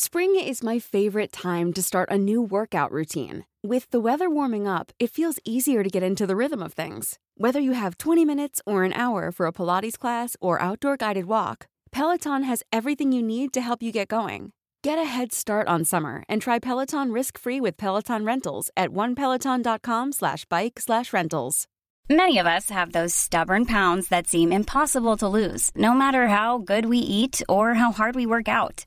[0.00, 3.44] Spring is my favorite time to start a new workout routine.
[3.64, 7.18] With the weather warming up, it feels easier to get into the rhythm of things.
[7.36, 11.24] Whether you have 20 minutes or an hour for a Pilates class or outdoor guided
[11.24, 14.52] walk, Peloton has everything you need to help you get going.
[14.84, 20.12] Get a head start on summer and try Peloton risk-free with Peloton Rentals at onepeloton.com
[20.12, 21.66] slash bike slash rentals.
[22.08, 26.58] Many of us have those stubborn pounds that seem impossible to lose, no matter how
[26.58, 28.86] good we eat or how hard we work out.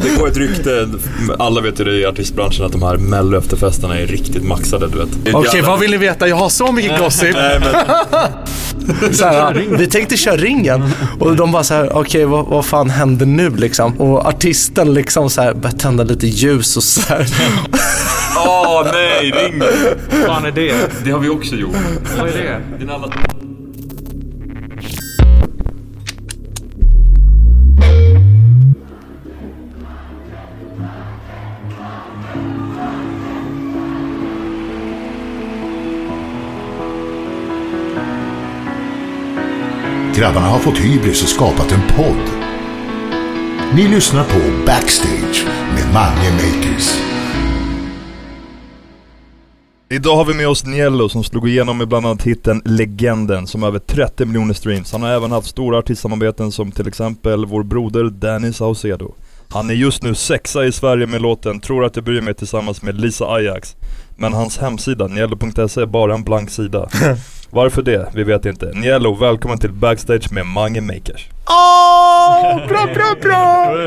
[0.00, 0.88] Det går ett rykte,
[1.38, 4.98] alla vet ju det i artistbranschen att de här mello efterfesterna är riktigt maxade du
[4.98, 5.08] vet.
[5.20, 6.28] Okej, okay, vad vill ni veta?
[6.28, 7.34] Jag har så mycket gossip.
[7.34, 9.14] Nej, men...
[9.14, 12.64] så här, vi tänkte köra ringen och de bara så här, okej okay, vad, vad
[12.66, 14.00] fan händer nu liksom?
[14.00, 17.26] Och artisten liksom så här, började tända lite ljus och så här.
[18.36, 19.68] Åh oh, nej, ringen!
[20.10, 20.74] Vad fan är det?
[21.04, 21.76] Det har vi också gjort.
[22.18, 22.78] Vad är det?
[22.78, 23.12] Din alla...
[40.16, 42.30] Grabbarna har fått hybris och skapat en podd.
[43.74, 47.00] Ni lyssnar på Backstage med Mange Makers.
[49.90, 53.62] Idag har vi med oss Niello som slog igenom med bland annat hitten Legenden som
[53.62, 54.92] har över 30 miljoner streams.
[54.92, 59.14] Han har även haft stora artistsamarbeten som till exempel vår broder Danny Saucedo.
[59.48, 62.82] Han är just nu sexa i Sverige med låten 'Tror att jag bryr mig' tillsammans
[62.82, 63.76] med Lisa Ajax.
[64.16, 66.88] Men hans hemsida, niello.se, är bara en blank sida.
[67.54, 68.08] Varför det?
[68.14, 68.72] Vi vet inte.
[68.74, 71.28] Niello, välkommen till Backstage med Mange Makers.
[71.46, 73.78] Åh, bra, bra, bra!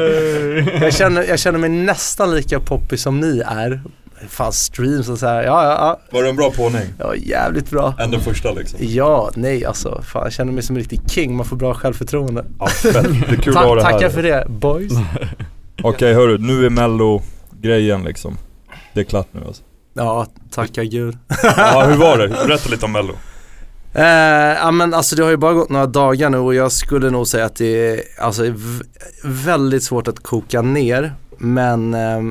[0.81, 3.81] jag, känner, jag känner mig nästan lika poppig som ni är.
[4.29, 5.43] Fan streams och så här.
[5.43, 5.99] ja ja ja.
[6.11, 6.81] Var det en bra påning?
[6.99, 7.93] Ja jävligt bra.
[7.99, 8.79] Ändå första liksom?
[8.81, 10.01] Ja, nej alltså.
[10.01, 12.45] Fan jag känner mig som en riktig king, man får bra självförtroende.
[12.59, 13.91] Ja fett, det är kul att ha det här.
[13.91, 14.91] Tackar för det boys.
[15.77, 17.21] Okej okay, hörru, nu är mello
[17.61, 18.37] grejen liksom.
[18.93, 19.63] Det är klart nu alltså.
[19.93, 21.17] Ja, tacka gud.
[21.43, 22.27] ja, hur var det?
[22.47, 23.13] Berätta lite om mello.
[23.93, 24.03] Eh,
[24.61, 27.27] ja men alltså det har ju bara gått några dagar nu och jag skulle nog
[27.27, 28.43] säga att det är alltså,
[29.23, 31.13] väldigt svårt att koka ner.
[31.37, 32.21] Men eh,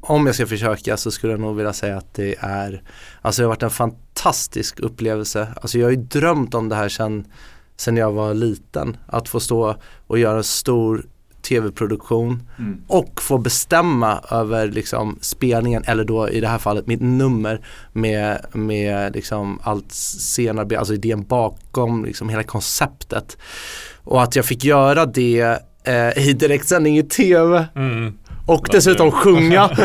[0.00, 2.82] om jag ska försöka så skulle jag nog vilja säga att det är,
[3.22, 5.48] alltså det har varit en fantastisk upplevelse.
[5.62, 7.24] Alltså jag har ju drömt om det här sedan,
[7.76, 8.96] sedan jag var liten.
[9.06, 11.06] Att få stå och göra en stor
[11.48, 12.82] tv-produktion mm.
[12.86, 17.60] och få bestämma över liksom spelningen eller då i det här fallet mitt nummer
[17.92, 23.38] med, med liksom allt scenarbete, alltså idén bakom liksom hela konceptet.
[24.04, 27.66] Och att jag fick göra det eh, i direktsändning i tv.
[27.74, 28.18] Mm.
[28.46, 29.68] Och dessutom sjunga.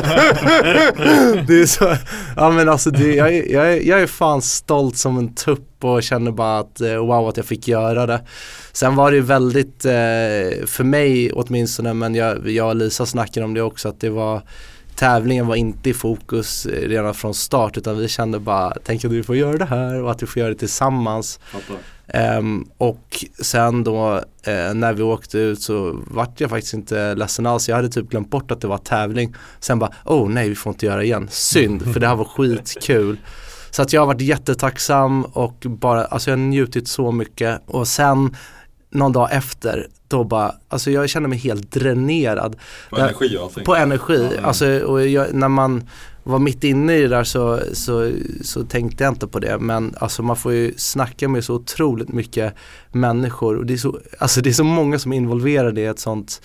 [1.48, 1.96] det är så,
[2.36, 6.32] ja men alltså det, jag, jag, jag är fan stolt som en tupp och känner
[6.32, 8.22] bara att eh, wow att jag fick göra det.
[8.72, 13.54] Sen var det väldigt, eh, för mig åtminstone, men jag, jag och Lisa snackade om
[13.54, 14.42] det också, att det var
[15.02, 19.24] tävlingen var inte i fokus redan från start utan vi kände bara, tänk att vi
[19.24, 21.40] får göra det här och att vi får göra det tillsammans.
[22.38, 27.46] Um, och sen då uh, när vi åkte ut så vart jag faktiskt inte ledsen
[27.46, 27.70] alls.
[27.70, 29.36] Jag hade typ glömt bort att det var tävling.
[29.60, 31.28] Sen bara, oh nej vi får inte göra igen.
[31.32, 33.18] Synd, för det här var skitkul.
[33.72, 37.62] Så att jag har varit jättetacksam och bara, alltså jag har njutit så mycket.
[37.66, 38.36] Och sen
[38.92, 42.56] någon dag efter, då bara, alltså jag känner mig helt dränerad.
[42.90, 43.64] På energi och allting?
[43.64, 44.28] På energi.
[44.32, 44.46] Mm.
[44.46, 45.84] Alltså, och jag, när man
[46.24, 49.58] var mitt inne i det där så, så, så tänkte jag inte på det.
[49.58, 52.54] Men alltså man får ju snacka med så otroligt mycket
[52.92, 53.58] människor.
[53.58, 56.42] Och det är så, alltså det är så många som är involverade i ett sånt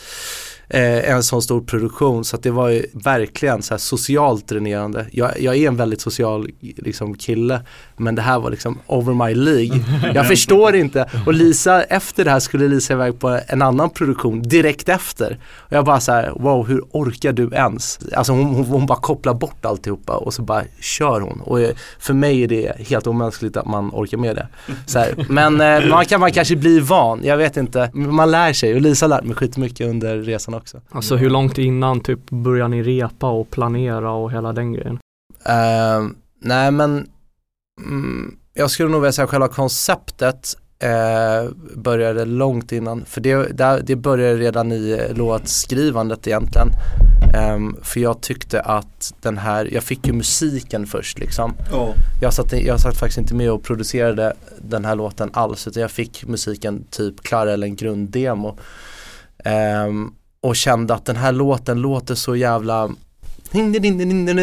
[0.68, 5.06] eh, en sån stor produktion så att det var ju verkligen så socialt dränerande.
[5.12, 7.60] Jag, jag, är en väldigt social liksom, kille
[7.96, 9.84] men det här var liksom over my League.
[10.14, 11.10] Jag förstår inte.
[11.26, 15.38] Och Lisa, efter det här skulle Lisa iväg på en annan produktion direkt efter.
[15.56, 17.98] Och jag bara så här, wow hur orkar du ens?
[18.14, 21.40] Alltså hon, hon, hon bara kopplar bort alltihopa och så bara kör hon.
[21.40, 21.58] Och
[21.98, 24.48] för mig är det helt omänskligt att man orkar med det.
[24.94, 25.26] Här.
[25.28, 27.90] Men eh, man kan man kanske bli van, jag vet inte.
[27.92, 30.80] Man lär sig och Lisa har lärt mig skitmycket under resan också.
[30.90, 34.98] Alltså hur långt innan typ börjar ni repa och planera och hela den grejen?
[35.48, 36.08] Uh,
[36.40, 37.08] nej men
[37.86, 43.04] mm, jag skulle nog vilja säga själva konceptet eh, började långt innan.
[43.04, 46.68] För det, det, det började redan i låtskrivandet egentligen.
[47.34, 51.54] Ehm, för jag tyckte att den här, jag fick ju musiken först liksom.
[51.72, 51.94] Ja.
[52.20, 55.90] Jag satt, jag satt faktiskt inte med och producerade den här låten alls utan jag
[55.90, 58.58] fick musiken typ klar eller en grunddemo.
[59.44, 60.12] Ehm,
[60.46, 62.90] och kände att den här låten låter så jävla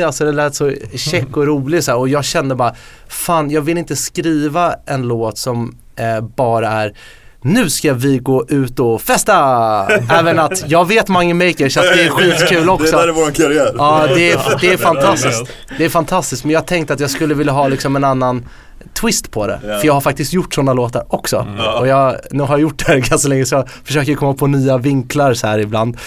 [0.05, 2.75] Alltså det lät så check och rolig så här, och jag kände bara
[3.07, 6.93] Fan jag vill inte skriva en låt som eh, bara är
[7.45, 9.33] nu ska vi gå ut och festa!
[10.09, 12.91] Även att jag vet Mange Maker så att det är skitkul också.
[12.91, 13.71] Det där är våran karriär.
[13.77, 15.43] Ja det är, det är fantastiskt.
[15.77, 18.45] Det är fantastiskt men jag tänkte att jag skulle vilja ha liksom en annan
[18.93, 19.59] twist på det.
[19.67, 19.77] Ja.
[19.77, 21.47] För jag har faktiskt gjort sådana låtar också.
[21.57, 21.79] Ja.
[21.79, 24.47] Och jag, nu har jag gjort det här ganska länge så jag försöker komma på
[24.47, 25.97] nya vinklar så här ibland.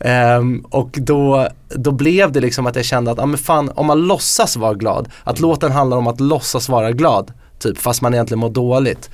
[0.00, 3.86] Ehm, och då, då blev det liksom att jag kände att, ja men fan om
[3.86, 8.14] man låtsas vara glad, att låten handlar om att låtsas vara glad, typ fast man
[8.14, 9.10] egentligen mår dåligt.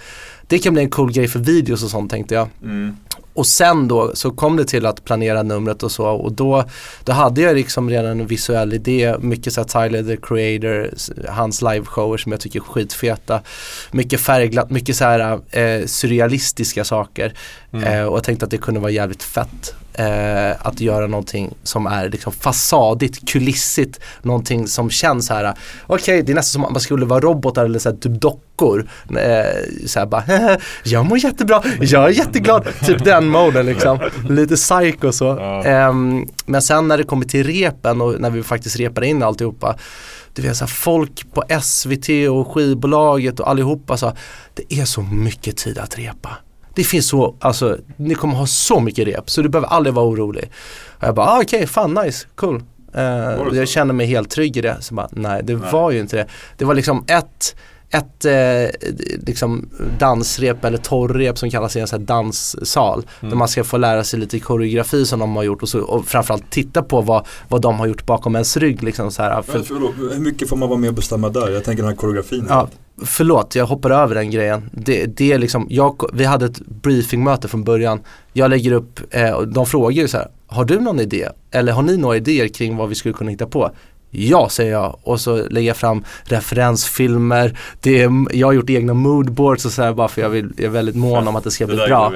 [0.46, 2.49] Det kan bli en cool grej för videos och sånt tänkte jag.
[2.62, 2.96] Mm.
[3.35, 6.64] Och sen då så kom det till att planera numret och så och då,
[7.05, 10.94] då hade jag liksom redan en visuell idé, mycket så här Tyler the Creator,
[11.29, 13.41] hans liveshower som jag tycker är skitfeta.
[13.93, 17.35] Mycket färgglatt, mycket så här eh, surrealistiska saker.
[17.73, 19.75] Eh, och jag tänkte att det kunde vara jävligt fett.
[19.94, 25.55] Eh, att göra någonting som är liksom fasadigt, kulissigt, någonting som känns så här.
[25.87, 28.88] Okej, det är nästan som att man skulle vara robotar eller så här, typ dockor.
[29.08, 30.25] Eh, så här bara,
[30.85, 32.69] jag mår jättebra, jag är jätteglad.
[32.87, 33.99] typ den moden liksom.
[34.29, 35.38] Lite psycho så.
[35.64, 39.76] Ehm, men sen när det kommer till repen och när vi faktiskt repar in alltihopa.
[40.32, 44.17] Du vet så här, folk på SVT och skivbolaget och allihopa sa
[44.55, 46.31] det är så mycket tid att repa.
[46.75, 50.06] Det finns så, alltså ni kommer ha så mycket rep så du behöver aldrig vara
[50.06, 50.50] orolig.
[50.99, 52.62] Och jag bara, ah, okej, fan nice, cool.
[52.93, 53.56] Så?
[53.56, 54.76] jag känner mig helt trygg i det.
[54.81, 56.26] Så bara, nej det var ju inte det.
[56.59, 57.56] Det var liksom ett
[57.94, 58.91] ett eh,
[59.26, 59.69] liksom
[59.99, 63.06] dansrep eller torrrep som kallas i en sån danssal.
[63.20, 66.06] Där man ska få lära sig lite koreografi som de har gjort och, så, och
[66.06, 68.82] framförallt titta på vad, vad de har gjort bakom ens rygg.
[68.82, 71.50] Liksom så här, för, förlåt, hur mycket får man vara med och bestämma där?
[71.50, 72.46] Jag tänker den här koreografin.
[72.49, 72.69] Ja,
[73.02, 74.70] förlåt, jag hoppar över den grejen.
[74.73, 78.00] Det, det är liksom, jag, vi hade ett briefingmöte från början.
[78.32, 81.29] Jag lägger upp, eh, de frågar ju så här, har du någon idé?
[81.50, 83.70] Eller har ni några idéer kring vad vi skulle kunna hitta på?
[84.14, 87.58] Ja, säger jag och så lägger jag fram referensfilmer.
[87.81, 90.64] Det är, jag har gjort egna moodboards och så här bara för jag, vill, jag
[90.64, 92.12] är väldigt mån om att det ska bli bra.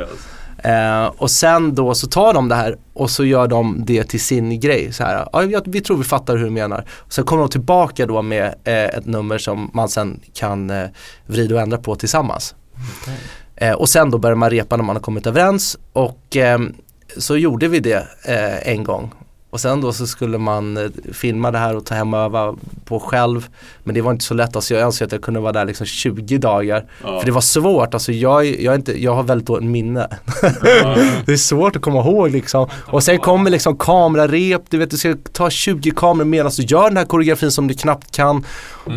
[0.65, 4.21] Eh, och sen då så tar de det här och så gör de det till
[4.21, 4.93] sin grej.
[4.93, 6.85] Så här, ja, jag- vi tror vi fattar hur du menar.
[7.09, 10.85] Sen kommer de tillbaka då med eh, ett nummer som man sen kan eh,
[11.27, 12.55] vrida och ändra på tillsammans.
[13.57, 16.75] Eh, och sen då börjar man repa när man har kommit överens och ehm,
[17.17, 19.11] så gjorde vi det eh, en gång.
[19.51, 22.57] Och sen då så skulle man eh, filma det här och ta hem och öva
[22.85, 23.49] på själv.
[23.85, 25.87] Men det var inte så lätt, alltså jag önskar att jag kunde vara där liksom
[25.87, 26.85] 20 dagar.
[27.01, 30.09] För det var svårt, alltså jag, jag, inte, jag har väldigt dåligt minne.
[31.27, 32.69] det är svårt att komma ihåg liksom.
[32.73, 36.89] Och sen kommer liksom kamerarep, du vet du ska ta 20 kameror medan du gör
[36.89, 38.45] den här koreografin som du knappt kan.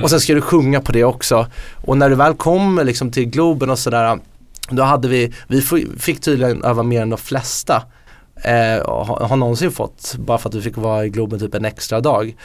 [0.03, 1.47] Och sen ska du sjunga på det också.
[1.85, 4.19] Och när du väl kommer liksom till Globen och sådär
[4.69, 5.61] då hade vi, vi
[5.99, 7.83] fick tydligen öva mer än de flesta.
[8.43, 11.65] Eh, har, har någonsin fått, bara för att vi fick vara i Globen typ en
[11.65, 12.35] extra dag.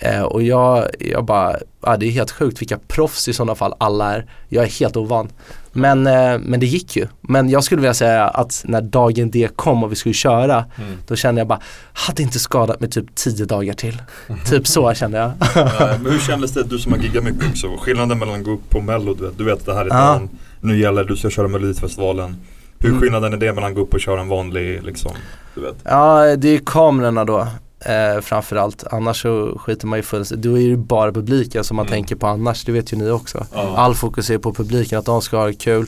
[0.00, 3.74] Eh, och jag, jag bara, ja, det är helt sjukt vilka proffs i sådana fall
[3.78, 4.26] alla är.
[4.48, 5.28] Jag är helt ovan.
[5.72, 7.06] Men, eh, men det gick ju.
[7.20, 10.64] Men jag skulle vilja säga att när dagen D kom och vi skulle köra,
[11.06, 11.60] då kände jag bara,
[11.92, 14.02] hade inte skadat mig typ tio dagar till.
[14.46, 15.32] typ så kände jag.
[15.54, 18.50] Ja, men hur kändes det, du som har giggat mycket också, skillnaden mellan att gå
[18.50, 19.94] upp på mello, du vet, du vet att det här är Ja.
[19.94, 20.28] dagen,
[20.60, 22.36] nu gäller det, du ska köra melodifestivalen.
[22.78, 23.00] Hur Mm.
[23.00, 25.12] skillnaden är det mellan att gå upp och köra en vanlig liksom,
[25.54, 25.76] du vet?
[25.84, 27.40] Ja, det är kamerorna då.
[27.80, 30.44] Eh, framförallt, annars så skiter man ju fullständigt.
[30.50, 31.96] Då är det ju bara publiken som man Mm.
[31.96, 33.46] tänker på annars, det vet ju ni också.
[33.54, 33.76] Ja.
[33.76, 35.86] All fokus är på publiken, att de ska ha det kul.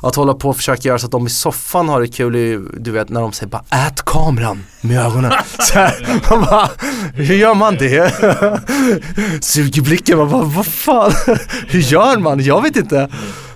[0.00, 2.68] Att hålla på och försöka göra så att de i soffan har det kul ju,
[2.78, 5.32] du vet när de säger bara ät kameran med ögonen.
[5.58, 6.68] Så här, man bara,
[7.14, 8.14] hur gör man det?
[9.40, 11.12] Suger blicken, man bara, vad fan,
[11.68, 12.40] hur gör man?
[12.44, 13.08] Jag vet inte.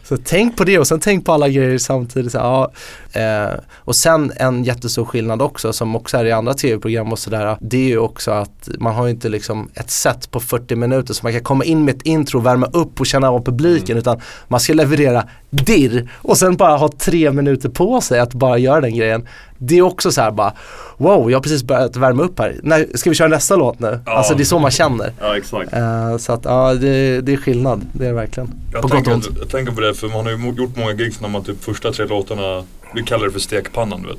[0.08, 2.32] Så tänk på det och sen tänk på alla grejer samtidigt.
[2.32, 2.72] Så, ja,
[3.18, 7.56] eh, och sen en jättestor skillnad också som också är i andra tv-program och sådär.
[7.60, 11.14] Det är ju också att man har ju inte liksom ett set på 40 minuter
[11.14, 14.20] så man kan komma in med ett intro, värma upp och känna av publiken utan
[14.48, 18.80] man ska leverera dirr och sen bara ha tre minuter på sig att bara göra
[18.80, 19.28] den grejen.
[19.58, 20.52] Det är också så här bara
[20.96, 22.56] wow, jag har precis börjat värma upp här.
[22.62, 24.00] När, ska vi köra nästa låt nu?
[24.06, 24.12] Ja.
[24.12, 25.12] Alltså det är så man känner.
[25.20, 25.72] Ja exakt.
[25.72, 27.86] Eh, så att ja, det, det är skillnad.
[27.92, 28.50] Det är det verkligen.
[28.72, 29.38] Jag på gott och tänker, ont.
[29.38, 31.92] jag tänker på det för man har ju gjort många gigs när man typ första
[31.92, 34.18] tre låtarna, vi kallar det för stekpannan du vet.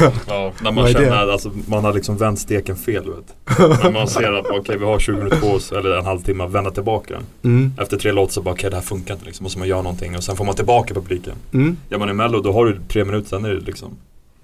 [0.28, 3.58] Ja, när man känner att alltså, man har liksom vänt steken fel du vet.
[3.82, 6.50] När man ser att okej vi har 20 minuter på oss eller en halvtimme att
[6.50, 7.22] vända tillbaka den.
[7.52, 7.72] Mm.
[7.78, 9.44] Efter tre låtar så bara okej det här funkar inte liksom.
[9.44, 11.34] Måste man göra någonting och sen får man tillbaka publiken.
[11.52, 11.76] Mm.
[11.88, 13.96] Gör man i mello då har du tre minuter sen är det liksom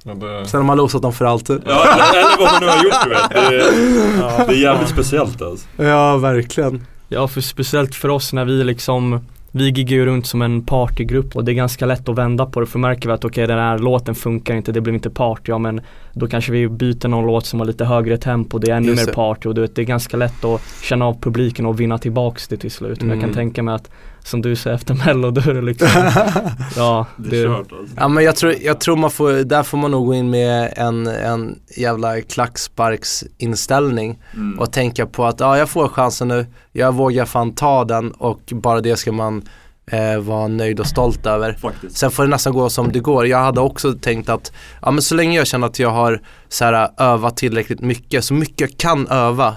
[0.04, 1.62] Men det, Sen har man losat dem för alltid.
[1.66, 3.30] Ja, eller, eller vad man nu har gjort du vet.
[3.30, 5.66] Det är, det är jävligt speciellt alltså.
[5.76, 6.86] Ja, verkligen.
[7.08, 9.20] Ja, för speciellt för oss när vi liksom
[9.52, 12.60] vi giggar ju runt som en partygrupp och det är ganska lätt att vända på
[12.60, 15.42] det för märker vi att okej den här låten funkar inte, det blir inte party,
[15.52, 15.80] ja men
[16.12, 19.02] då kanske vi byter någon låt som har lite högre tempo, det är ännu Just
[19.02, 19.12] mer det.
[19.14, 22.48] party och du vet, det är ganska lätt att känna av publiken och vinna tillbaks
[22.48, 22.98] det till slut.
[23.02, 23.34] Och jag kan Mm.
[23.34, 23.90] tänka mig att
[24.28, 25.88] som du säger efter mello då är det liksom
[26.76, 27.94] Ja, Det är kört alltså.
[27.96, 30.72] Ja men jag tror, jag tror man får, där får man nog gå in med
[30.76, 34.58] en, en jävla klacksparksinställning Mm.
[34.58, 38.40] och tänka på att ja jag får chansen nu, jag vågar fan ta den och
[38.52, 39.42] bara det ska man
[39.90, 41.52] eh, vara nöjd och stolt över.
[41.52, 41.96] Faktiskt.
[41.96, 43.26] Sen får det nästan gå som det går.
[43.26, 46.64] Jag hade också tänkt att ja, men så länge jag känner att jag har så
[46.64, 49.56] här, övat tillräckligt mycket, så mycket jag kan öva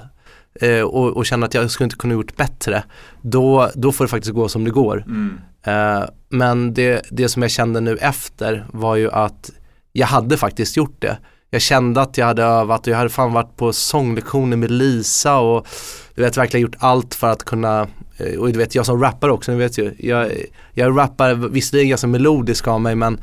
[0.53, 2.83] eh, och, och känner att jag skulle inte kunna gjort bättre,
[3.21, 5.03] då, då får det faktiskt gå som det går.
[5.07, 5.39] Mm.
[5.63, 9.51] Eh, men det, det som jag kände nu efter var ju att
[9.91, 11.17] jag hade faktiskt gjort det.
[11.49, 15.37] Jag kände att jag hade övat och jag hade fan varit på sånglektioner med Lisa
[15.37, 15.67] och
[16.15, 19.29] du vet verkligen gjort allt för att kunna eh, och du vet jag som rappar
[19.29, 19.93] också, ni vet ju.
[19.99, 20.31] Jag,
[20.73, 23.19] jag rappar visserligen ganska melodisk av mig men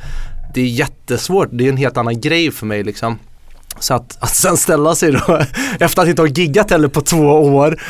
[0.54, 3.18] det är jättesvårt, det är en helt annan grej för mig liksom.
[3.80, 5.40] Så att, att sen ställa sig då,
[5.80, 7.80] efter att inte ha giggat heller på två år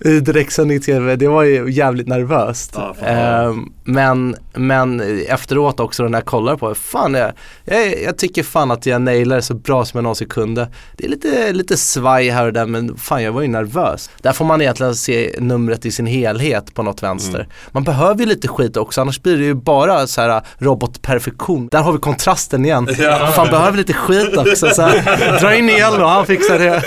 [0.04, 2.74] i direktsändning tv, det var ju jävligt nervöst.
[2.74, 2.94] Fan.
[3.00, 7.32] Ehm, men, men efteråt också när jag kollar på det, fan jag,
[7.64, 10.68] jag, jag tycker fan att jag nailar det så bra som jag någonsin kunde.
[10.96, 14.10] Det är lite, lite svaj här och där men fan jag var ju nervös.
[14.22, 17.48] Där får man egentligen se numret i sin helhet på något vänster.
[17.70, 21.68] Man behöver ju lite skit också annars blir det ju bara så här robotperfektion.
[21.68, 22.88] Där har vi kontrasten igen.
[22.98, 23.32] Ja.
[23.36, 24.70] Fan behöver lite skit också.
[24.82, 26.82] Här, dra in Nielo, han fixar det.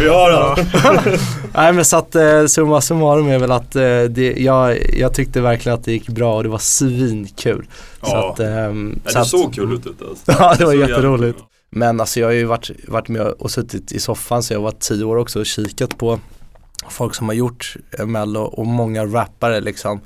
[0.00, 1.18] Vi har den.
[1.54, 5.40] Nej men så att eh, summa summarum är väl att eh, det, jag, jag tyckte
[5.40, 7.66] verkligen att det gick bra och det var svinkul.
[8.02, 8.30] Så Ja.
[8.32, 10.24] att, ehm, så det att, såg kul ut ute alltså.
[10.42, 11.38] Ja det var jätteroligt.
[11.70, 14.70] Men alltså jag har ju varit, varit med och suttit i soffan så jag var
[14.70, 16.20] tio år också och kikat på
[16.88, 20.00] folk som har gjort eh, mello och många rappare liksom.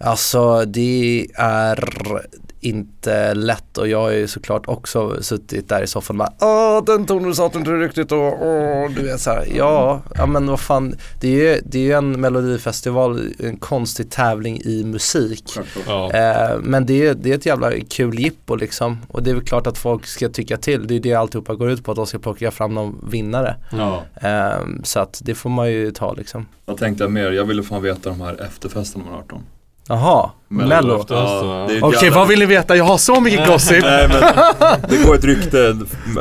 [0.00, 1.88] Alltså det är
[2.68, 6.84] inte lätt och jag har ju såklart också suttit där i soffan och bara Åh
[6.84, 10.60] den tonen satt inte riktigt och åh, du vet så här, ja, ja men vad
[10.60, 15.44] fan det är ju det är ju en melodifestival, en konstig tävling i musik.
[15.86, 16.12] ja.
[16.12, 18.98] Eh, men det är, det är ett jävla kul jippo liksom.
[19.08, 20.86] Och det är väl klart att folk ska tycka till.
[20.86, 23.56] Det är det alltihopa går ut på, att de ska plocka fram någon vinnare.
[23.70, 24.02] Ja.
[24.14, 26.46] Eh, så att det får man ju ta liksom.
[26.64, 27.32] Vad tänkte jag mer?
[27.32, 29.42] Jag ville fan veta de här efterfesterna man har hört om.
[29.88, 31.04] Jaha, Mello.
[31.08, 31.64] ja.
[31.82, 32.76] Okej, jävla- vad vill ni veta?
[32.76, 33.84] Jag har så mycket gossip.
[33.84, 34.20] Nej men
[34.88, 35.76] det går ett rykte,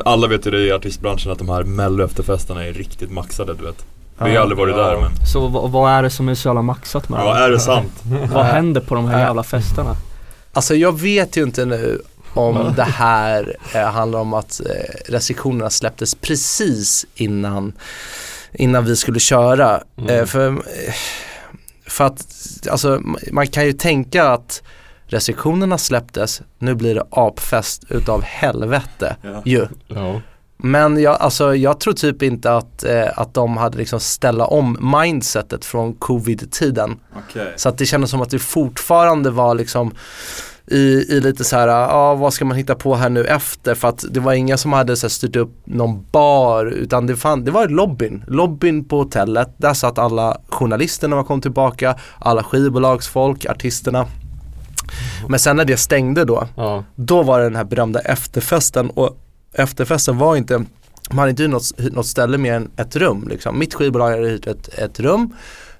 [0.06, 3.64] alla vet ju det i artistbranschen att de här mello efterfesterna är riktigt maxade du
[3.64, 3.86] vet.
[4.24, 4.84] Vi har aldrig varit Ja.
[4.84, 7.60] där men, Så vad, är det som är så jävla maxat med ja är det
[7.60, 7.92] sant?
[8.34, 9.96] Vad händer på de här jävla festerna?
[10.54, 12.02] Alltså jag vet ju inte nu
[12.34, 17.74] om det här eh, handlar om att eh, restriktionerna släpptes precis innan,
[18.54, 19.82] innan vi skulle köra.
[19.98, 20.10] Mm.
[20.20, 20.54] Eh, för, eh,
[21.88, 22.26] för att
[22.72, 23.02] alltså,
[23.32, 24.64] man kan ju tänka att
[25.08, 29.42] restriktionerna släpptes, nu blir det apfest utav helvete Ja.
[29.46, 29.68] ju.
[29.88, 30.22] Ja.
[30.58, 34.78] Men jag, alltså, jag tror typ inte att, eh, att de hade liksom ställa om
[35.04, 37.00] mindsetet från covid-tiden.
[37.18, 37.54] Okej.
[37.56, 39.94] Så att det kändes som att det fortfarande var liksom
[40.68, 43.76] i, i lite så här, ja vad ska man hitta på här nu efter?
[43.76, 47.16] För att det var inga som hade så här, styrt upp någon bar utan det,
[47.16, 48.24] fan, det var lobbyn.
[48.28, 54.06] Lobbyn på hotellet, där satt alla journalister när man kom tillbaka, alla skivbolagsfolk, artisterna.
[55.30, 56.84] Men sen när det stängde då, Ja.
[56.96, 59.18] då var det den här berömda efterfesten och
[59.54, 60.58] efterfesten var inte,
[61.10, 63.28] man hade inte hyrt något, något ställe mer än ett rum.
[63.30, 63.60] Liksom.
[63.60, 65.34] Mitt skivbolag hade hyrt ett, ett rum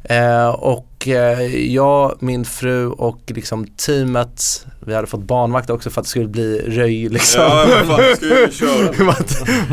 [0.10, 6.02] eh, och eh, jag, min fru och liksom teamet, vi hade fått barnvakt också för
[6.02, 7.42] att det skulle bli röj liksom.
[7.42, 9.04] Ja fan, ska köra?
[9.04, 9.16] man,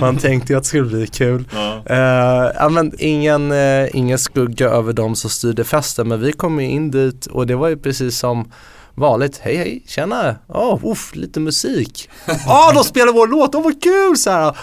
[0.00, 1.44] man tänkte ju att det skulle bli kul.
[1.52, 1.82] Ja.
[1.86, 6.66] Eh, men ingen, eh, ingen skugga över dem som styrde festen men vi kom ju
[6.66, 8.52] in dit och det var ju precis som
[8.94, 9.38] vanligt.
[9.42, 12.10] Hej hej, tjena, oh, uff, lite musik.
[12.46, 14.16] Ja, oh, de spelar vår låt, oh, vad kul!
[14.16, 14.56] Så här.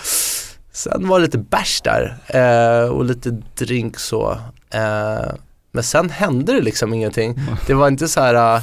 [0.71, 4.38] Sen var det lite bärs där eh, och lite drink så.
[4.73, 5.31] Eh,
[5.71, 7.35] men sen hände det liksom ingenting.
[7.67, 8.61] Det var inte så här, eh,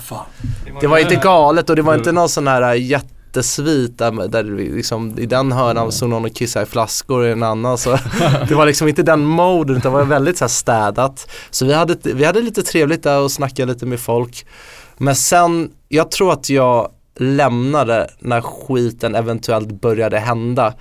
[0.80, 5.18] det var inte galet och det var inte någon sån här eh, jättesvit där, liksom,
[5.18, 7.90] i den hörnan stod någon och kissade i flaskor och i en annan så
[8.48, 11.30] det var liksom inte den moden utan det var väldigt så här städat.
[11.50, 14.46] Så vi hade, vi hade lite trevligt där och snackade lite med folk.
[14.98, 20.74] Men sen, jag tror att jag lämnade när skiten eventuellt började hända.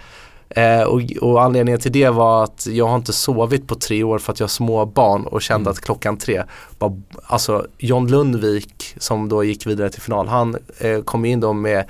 [0.50, 4.20] Eh, och, och anledningen till det var att jag har inte sovit på tre år
[4.20, 6.44] för att jag har små barn och kände att klockan tre,
[6.80, 11.54] bara, alltså John Lundvik som då gick vidare till final, han eh, kom in då
[11.54, 11.86] med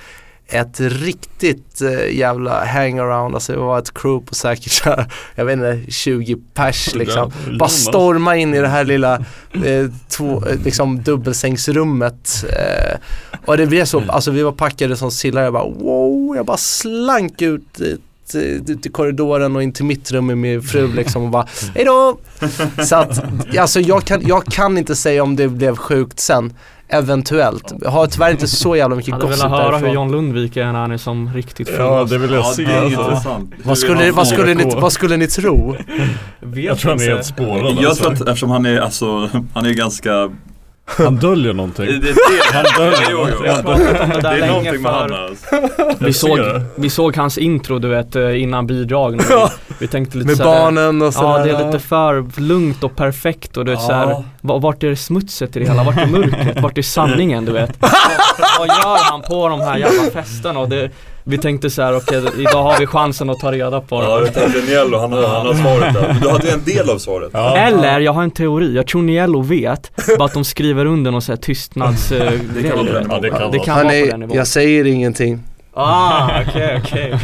[0.47, 4.85] ett riktigt eh, jävla hangaround, alltså det var ett crew på säkert
[5.35, 7.31] jag vet inte, 20 pers liksom.
[7.59, 9.15] Bara storma in i det här lilla
[9.53, 12.45] eh, två, eh, liksom dubbelsängsrummet.
[12.49, 12.97] Eh,
[13.45, 16.57] och det blev så, alltså vi var packade som sillar, jag bara wow, jag bara
[16.57, 18.01] slank ut ut
[18.33, 22.17] ut i korridoren och in till mitt rum med min fru liksom och bara hejdå!
[22.83, 23.23] Så att,
[23.59, 26.53] alltså jag kan, jag kan inte säga om det blev sjukt sen.
[26.87, 27.73] Eventuellt.
[27.81, 29.93] Jag har tyvärr inte så jävla mycket Jag hade gossip velat höra hur därifrån.
[29.93, 31.79] John Lundvik är när han är som riktigt full.
[31.79, 33.01] Ja det vill jag se det är alltså.
[33.01, 33.53] intressant.
[33.63, 35.75] Vad skulle, vad, skulle ni, vad skulle ni tro?
[36.55, 38.03] Jag tror han är helt spårad Jag alltså.
[38.03, 40.29] tror att eftersom han är, alltså, han är ganska
[40.87, 41.85] Han döljer Det, någonting.
[41.85, 42.13] det, det,
[42.53, 43.45] Han döljer jo, jo.
[43.45, 45.45] Jag har pratat om det Det är någonting med han alltså.
[45.99, 46.65] vi såg, det.
[46.75, 49.11] vi såg hans intro du vet eh, innan bidrag.
[49.29, 49.45] Vi,
[49.79, 51.43] vi tänkte lite Med så här, barnen och Ja sådär.
[51.45, 53.87] det är lite för lugnt och perfekt och du vet Ja.
[53.87, 55.83] såhär va- Vart är smutset i det hela?
[55.83, 56.61] Vart är mörkret?
[56.61, 57.81] Vart är sanningen du vet?
[57.81, 57.91] Vad,
[58.59, 60.59] vad gör han på de här jävla festerna?
[60.59, 60.89] Och det,
[61.27, 64.25] vi tänkte så här: okej idag har vi chansen att ta reda på Ja, det
[64.25, 66.07] jag tänkte Niello, han har, han har svaret där.
[66.13, 67.29] Men Du hade en del av svaret.
[67.33, 67.57] Ja.
[67.57, 71.21] Eller, jag har en teori, jag tror Niello vet, bara att de skriver under någon
[71.21, 72.19] sån här tystnads uh,
[72.55, 73.29] Det kan vara på den Ja, det
[73.59, 73.83] kan vara.
[73.83, 75.43] på den nivån jag säger ingenting.
[75.77, 77.19] Ah, okej okej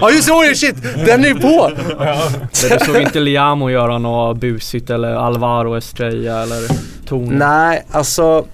[0.00, 0.76] Ja just det, shit!
[1.06, 1.70] Den är ju på!
[1.98, 6.60] Men Du såg inte Liamo göra något busigt eller Alvaro Estrella eller
[7.08, 7.36] Tone?
[7.38, 8.46] Nej, alltså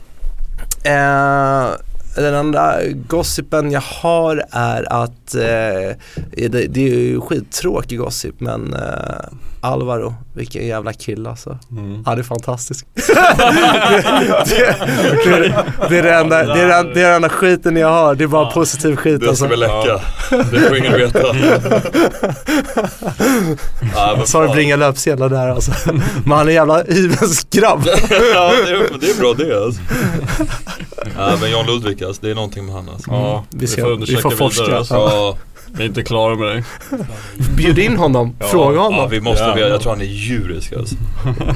[0.85, 1.65] eh,
[2.21, 2.75] den andra
[3.09, 5.97] gossipen jag har är att eh,
[6.31, 9.25] det, det är ju skittråkig gossip men eh,
[9.63, 11.59] Alvaro, vilken jävla kille alltså.
[11.71, 12.03] Mm.
[12.07, 12.87] Han är fantastisk.
[12.95, 13.03] det,
[14.47, 14.77] det,
[15.25, 18.15] det, det, är det, enda, det, är den, det är den enda skiten jag har,
[18.15, 19.45] det är bara positiv skit Det alltså.
[19.45, 20.01] ska vi läcka.
[20.51, 21.19] Det får ingen veta.
[23.95, 24.55] Ja, men Sorry fan.
[24.57, 25.73] bringa löpsedlar där alltså.
[26.25, 27.83] Men han är jävla hyvens grabb.
[28.35, 29.81] ja, det är, det är bra det alltså.
[31.17, 33.11] Ja, men John Ludvig alltså, det är någonting med han alltså.
[33.11, 34.65] Ja, Vi vi, ska- vi får forska.
[34.65, 34.85] vidare.
[34.85, 34.95] Så.
[34.95, 35.37] Ja,
[35.73, 36.65] Vi är inte klara med dig.
[37.57, 39.11] Bjud in honom, Ja, fråga ja, honom.
[39.11, 39.59] vi måste, Ja.
[39.59, 40.95] jag, tror han är djurisk alltså.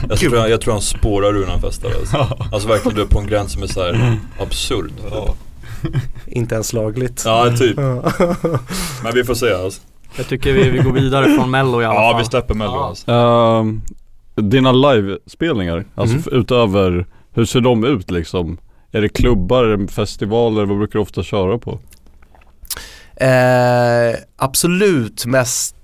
[0.09, 2.17] Jag tror, han- jag tror han spårar ur när han festar alltså.
[2.53, 4.93] Alltså verkligen du är på en gräns som är så här absurd.
[5.11, 5.35] Ja,
[6.27, 7.23] Inte ens lagligt.
[7.27, 7.77] ja typ.
[9.03, 9.81] Men vi får se alltså.
[10.17, 12.73] Jag tycker vi, vi går vidare från mello i alla Ja, fall vi släpper mello
[12.73, 12.85] Ja.
[12.89, 13.11] alltså.
[13.11, 13.83] Ehm,
[14.37, 18.59] dina livespelningar, alltså f- utöver, hur ser de ut liksom?
[18.93, 21.79] Är det klubbar, festivaler, vad brukar du ofta köra på?
[23.17, 25.77] Eh, absolut mest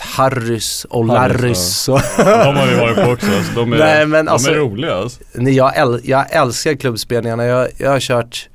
[0.00, 1.88] Harrys och Larrys.
[1.88, 3.52] och- De har vi varit på också, alltså.
[3.54, 5.20] de, är, Nej, men de alltså- är roliga alltså.
[5.34, 7.44] Nej, jag, äl- jag älskar klubbspelningarna.
[7.44, 8.48] Jag, jag har kört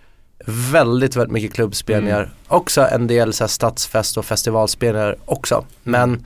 [0.46, 2.17] väldigt, väldigt mycket klubbspelningar.
[2.19, 2.30] Mm.
[2.48, 5.65] Också en del så här, stadsfest och festivalspelningar också.
[5.84, 6.26] Men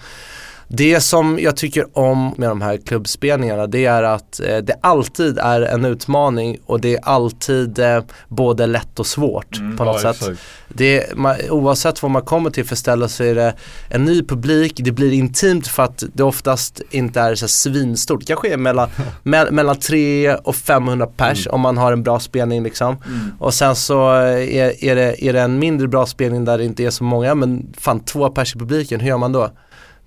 [0.67, 5.38] det som jag tycker om med de här klubbspelningarna det är att eh, det alltid
[5.38, 10.03] är en utmaning och det är alltid eh, både lätt och svårt Mm, på något
[10.03, 10.38] Ja, sätt.
[10.67, 13.53] Det, man, oavsett vad man kommer till för ställe så är det
[13.89, 18.19] en ny publik, det blir intimt för att det oftast inte är så här svinstort.
[18.19, 18.89] Det kanske är mellan,
[19.23, 22.97] me, mellan 3 och 500 pers om man har en bra spelning liksom.
[23.39, 26.84] Och sen så är, är, det, är det en mindre bra spelning där det inte
[26.86, 29.49] är så många men fan två pers i publiken, hur gör man då?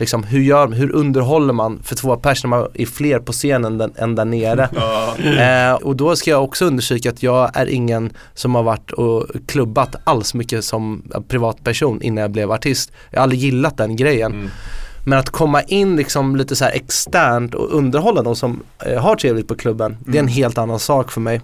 [0.01, 3.81] Liksom, hur, gör, hur underhåller man för två pers när man är fler på scenen
[3.81, 4.69] än, än där nere?
[5.21, 9.27] Eh, och då ska jag också undersöka att jag är ingen som har varit och
[9.47, 12.93] klubbat alls mycket som privatperson innan jag blev artist.
[13.11, 14.33] Jag har aldrig gillat den grejen.
[14.33, 14.51] Mm.
[15.05, 19.49] Men att komma in liksom lite så externt och underhålla de som eh, har trevligt
[19.49, 21.41] på klubben, det är en helt annan sak för mig.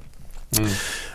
[0.59, 0.71] Mm.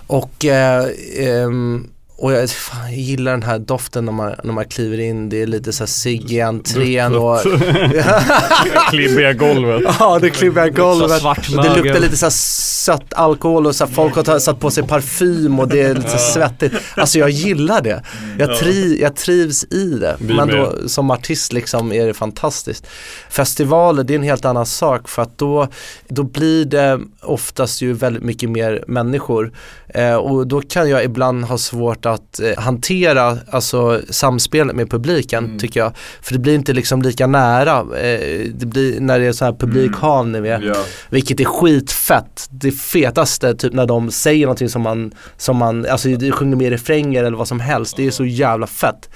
[0.08, 0.86] Och, eh,
[1.18, 1.88] ehm,
[2.22, 5.42] och jag, fan, jag gillar den här doften när man, när man kliver in, det
[5.42, 7.40] är lite så här cigg i entrén och
[8.90, 9.96] Klibbiga golvet.
[10.00, 11.24] Ja det klibbiga golvet.
[11.24, 14.72] Och det luktar lite så här sött alkohol och så här, folk har satt på
[14.72, 16.74] sig parfym och det är lite svettigt.
[16.96, 18.04] Alltså jag gillar det.
[18.40, 20.16] Jag, tri, jag trivs i det.
[20.20, 22.88] Men då som artist liksom är det fantastiskt.
[23.30, 25.68] Festivaler det är en helt annan sak för att då,
[26.08, 29.52] då blir det oftast ju väldigt mycket mer människor.
[29.88, 35.60] Eh, och då kan jag ibland ha svårt att eh, hantera alltså, samspelet med publiken
[35.60, 35.94] tycker jag.
[36.22, 37.80] För det blir inte liksom lika nära.
[37.80, 40.64] Eh, det blir när det är så här publikhal ni vet.
[40.64, 40.76] Ja.
[41.10, 42.48] Vilket är skitfett.
[42.50, 46.70] Det fetaste typ när de säger någonting som man, som man, alltså de sjunger med
[46.70, 47.98] refränger eller vad som helst.
[47.98, 49.10] Det är så jävla fett.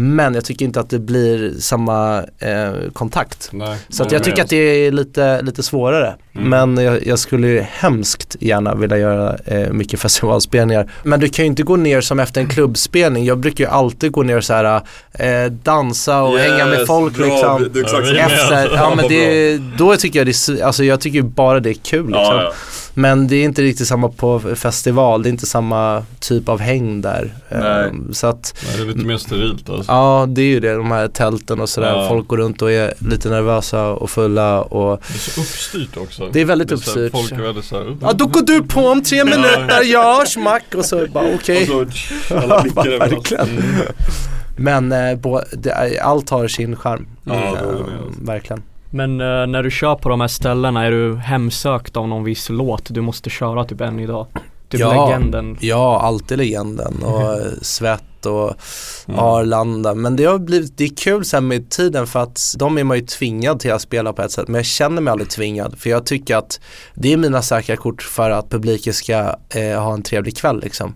[0.00, 3.48] Men jag tycker inte att det blir samma eh, kontakt.
[3.52, 6.14] Nej, Så att jag tycker att det är lite, lite svårare.
[6.34, 6.48] Mm.
[6.48, 10.90] Men jag, jag skulle ju hemskt gärna vilja göra eh, mycket festivalspelningar.
[11.02, 13.24] Men du kan ju inte gå ner som efter en klubbspelning.
[13.24, 14.82] Jag brukar ju alltid gå ner och så här,
[15.12, 17.70] eh, dansa och hänga med Yes, folk bra, liksom.
[17.72, 17.82] Du,
[18.12, 18.24] med.
[18.26, 22.06] Efter, ja men det, då tycker jag det, alltså jag tycker bara det är kul
[22.06, 22.22] liksom.
[22.22, 22.52] Ja, ja.
[22.98, 27.00] Men det är inte riktigt samma på festival, det är inte samma typ av häng
[27.00, 27.34] där.
[27.48, 27.88] Nej.
[27.88, 29.92] Ehm, Så att Nej, det är lite mer sterilt alltså.
[29.92, 31.88] Ja det är ju det, de här tälten och sådär.
[31.92, 32.08] Ja.
[32.08, 36.28] Folk går runt och är lite nervösa och fulla och Det är så uppstyrt också.
[36.32, 37.12] Det är väldigt så här, uppstyrt.
[37.12, 40.84] Folk är väldigt såhär, Ja då går du på om tre minuter, ja smack och
[40.84, 41.68] så bara okej.
[42.30, 43.12] Alla blickar över oss.
[43.32, 43.48] Verkligen.
[44.56, 47.06] Men eh, bo, det, är- allt har sin charm.
[47.24, 48.14] Ja, det Eh, om.
[48.26, 48.62] verkligen.
[48.90, 52.48] Men eh, när du kör på de här ställena, är du hemsökt av någon viss
[52.50, 54.26] låt du måste köra typ än idag?
[54.68, 55.06] Typ Ja.
[55.06, 55.56] legenden.
[55.60, 58.54] Ja, alltid legenden och eh, svett och
[59.16, 59.94] Arlanda.
[59.94, 62.96] Men det har blivit, det är kul sen med tiden för att de är man
[62.96, 64.48] ju tvingad till att spela på ett sätt.
[64.48, 65.78] Men jag känner mig aldrig tvingad.
[65.78, 66.60] För jag tycker att
[66.94, 69.14] det är mina säkra kort för att publiken ska
[69.54, 70.94] eh, ha en trevlig kväll liksom.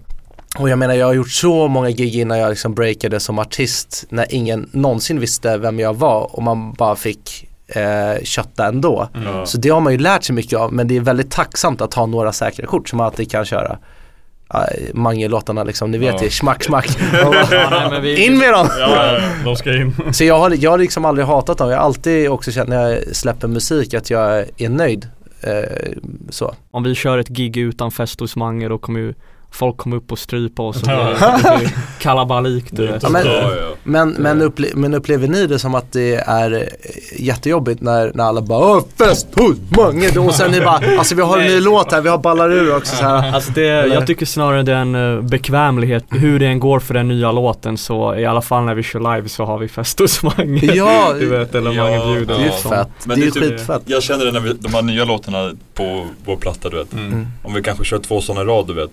[0.59, 4.05] Och jag menar jag har gjort så många gig innan jag liksom breakade som artist
[4.09, 9.09] när ingen någonsin visste vem jag var och man bara fick eh, kötta ändå.
[9.25, 9.47] Ja.
[9.47, 11.95] Så det har man ju lärt sig mycket av men det är väldigt tacksamt att
[11.95, 13.79] ha några säkra kort som man alltid kan köra.
[14.55, 16.23] Uh, Mange-låtarna liksom, ni vet Ja.
[16.25, 16.87] ju, smack smack.
[18.19, 18.69] In med dem!
[18.79, 19.95] Ja, de ska in.
[20.13, 22.91] Så jag har, jag har liksom aldrig hatat dem, jag har alltid också känt när
[22.91, 25.09] jag släpper musik att jag är nöjd.
[25.41, 25.93] Eh,
[26.31, 26.55] så.
[26.71, 29.15] Om vi kör ett gig utan fest hos Mange då kommer ju
[29.53, 30.89] folk komma upp och strypa oss och
[31.99, 33.03] kalabalik du vet.
[33.03, 33.69] Ja, men- Ja, ja.
[33.85, 36.61] Men, men, upple men upplever ni det som att det är eh,
[37.19, 41.23] jättejobbigt när, när alla bara Åh, fest hos Mange och sen ni bara Alltså vi
[41.23, 43.35] har en ny låt här, vi har ballar ur också så här.
[43.35, 46.95] Alltså det, jag tycker snarare det är en eh, bekvämlighet, hur det än går för
[46.95, 49.99] den nya låten så i alla fall när vi kör live så har vi fest
[49.99, 52.71] hos Mange Ja, Du vet, eller Ja, Mange bjuder det är ju liksom.
[52.71, 55.05] fett, Men det är ju typ- skitfett Jag känner det när vi, de här nya
[55.05, 56.93] låtarna på vår platta du vet.
[56.93, 57.27] Mm.
[57.43, 58.91] Om vi kanske kör två sådana i rad du vet.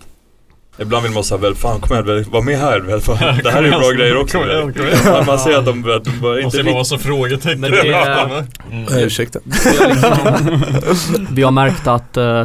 [0.82, 3.52] Ibland vill man säga väl, fan kom igen, väl, var med här väl, fan, det
[3.52, 4.40] här är ju bra grejer också.
[4.40, 4.74] Väl.
[5.16, 7.60] Att man ser att de, vet, de bara inte se bara riktigt massa frågetecken.
[7.62, 12.44] Men det är- Eh, Ursäkta Vi har liksom- Vi har märkt att uh,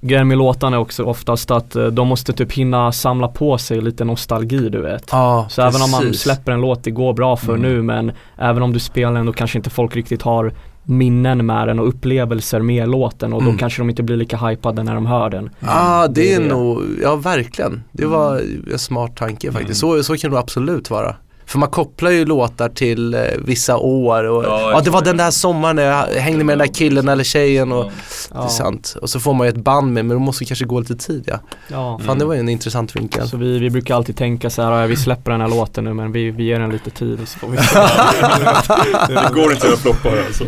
[0.00, 3.80] grejen med låtarna är också oftast att eh, de måste typ hinna samla på sig
[3.80, 5.08] lite nostalgi du vet.
[5.12, 6.20] Ja, Så även om man precis.
[6.20, 7.62] släpper en låt, det går bra för Mm.
[7.62, 10.52] nu men även om du spelar den då kanske inte folk riktigt har
[10.84, 13.52] minnen med den och upplevelser med låten och Mm.
[13.52, 15.50] då kanske de inte blir lika hypade när de hör den.
[15.60, 16.48] ah, det, Det är är det.
[16.48, 17.82] nog, ja verkligen.
[17.92, 18.40] Det var
[18.72, 19.80] en smart tanke faktiskt.
[19.80, 21.16] Så, så kan det absolut vara.
[21.46, 25.16] För man kopplar ju låtar till eh, vissa år och Ja, ja, det var den
[25.16, 28.48] där sommaren när jag hängde med den där killen eller tjejen och det är Ja,
[28.48, 28.96] sant.
[29.02, 31.24] Och så får man ju ett band med men då måste kanske gå lite tid
[31.26, 31.38] ja.
[31.68, 32.00] ja.
[32.06, 33.28] Fan det var ju en intressant vinkel.
[33.28, 35.94] Så vi, vi brukar alltid tänka så här, "Ja, vi släpper den här låten nu
[35.94, 37.56] men vi, vi ger den lite tid och så får vi
[39.14, 40.44] Det går inte att floppa det alltså.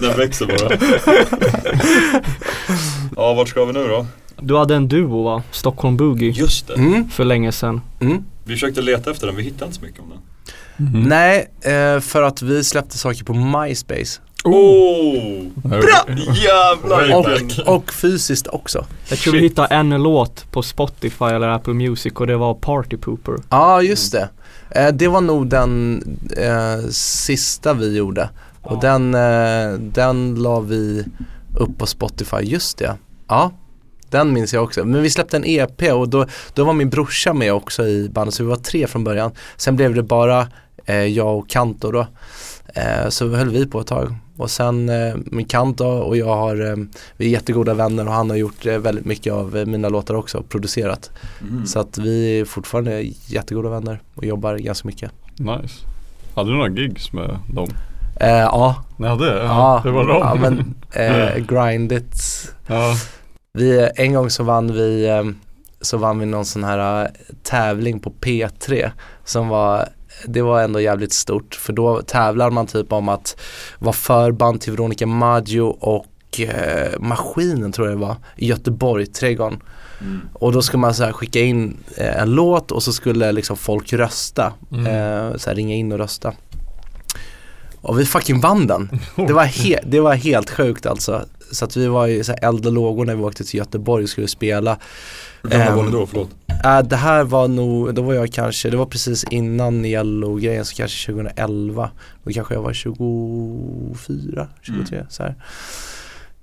[0.00, 0.78] Den växer bara.
[3.16, 4.06] Ja, vart ska vi nu då?
[4.40, 5.42] Du hade en duo va?
[5.50, 6.74] Stockholm Boogie Just det.
[6.74, 7.80] Mm, för länge sedan.
[8.00, 8.24] mm.
[8.44, 10.18] Vi försökte leta efter den, vi hittade inte så mycket om den.
[11.08, 14.20] Nej, eh, för att vi släppte saker på MySpace.
[14.44, 15.44] Oh!
[15.54, 16.06] Bra!
[16.34, 17.16] Jävlar
[17.66, 18.86] Och, och fysiskt också.
[19.08, 22.96] Jag tror vi hittade en låt på Spotify eller Apple Music och det var Party
[22.96, 23.34] Pooper.
[23.34, 24.28] Ja, ah, just det.
[24.70, 26.02] Eh, det var nog den
[26.36, 28.30] eh, sista vi gjorde.
[28.62, 28.98] Och Ja.
[28.98, 31.04] den, eh, den la vi
[31.56, 32.96] upp på Spotify, just det.
[33.28, 33.52] Ja,
[34.10, 34.84] den minns jag också.
[34.84, 38.34] Men vi släppte en EP och då, då var min brorsa med också i bandet,
[38.34, 39.30] så vi var tre från början.
[39.56, 40.46] Sen blev det bara
[40.84, 42.06] eh, jag och Kanto då.
[42.74, 44.14] Eh, så höll vi på ett tag.
[44.36, 46.76] Och sen eh, med Kanto och jag har, eh,
[47.16, 50.14] vi är jättegoda vänner och han har gjort eh, väldigt mycket av eh, mina låtar
[50.14, 51.10] också, producerat.
[51.40, 51.66] Mm.
[51.66, 55.10] Så att vi är fortfarande jättegoda vänner och jobbar ganska mycket.
[55.36, 55.74] Nice.
[56.34, 57.68] Hade du några gigs med dem?
[58.20, 59.42] Ja, Ni hade det?
[59.42, 60.16] ja, det var dem?
[60.20, 62.14] ja men eh, Grind It.
[62.66, 62.94] ja.
[63.58, 65.24] Vi, en gång så vann vi, eh,
[65.80, 67.10] så vann vi någon sån här eh,
[67.42, 68.90] tävling på P3
[69.24, 69.88] som var
[70.26, 73.40] det var ändå jävligt stort för då tävlar man typ om att
[73.78, 79.60] vara förband till Veronica Maggio och eh, Maskinen tror jag det var i Göteborg, Trädgården.
[80.00, 80.20] Mm.
[80.32, 83.92] Och då ska man så skicka in eh, en låt och så skulle liksom folk
[83.92, 84.52] rösta.
[84.72, 84.86] Mm.
[84.86, 86.32] Eh, så ringa in och rösta.
[87.80, 89.00] Och vi fucking vann den.
[89.16, 91.24] Det var, he- det var helt sjukt alltså.
[91.52, 94.02] Så att vi var i så här eld och lågor när vi åkte till Göteborg
[94.04, 94.78] och skulle spela.
[95.42, 96.06] Hur gamla var Ehm, ni då?
[96.06, 96.30] Förlåt.
[96.64, 100.74] Äh, det här var nog, då var jag kanske, det var precis innan Yellow-grejen så
[100.76, 101.90] kanske 2011.
[102.24, 105.34] Då kanske jag var 24, 23 så här.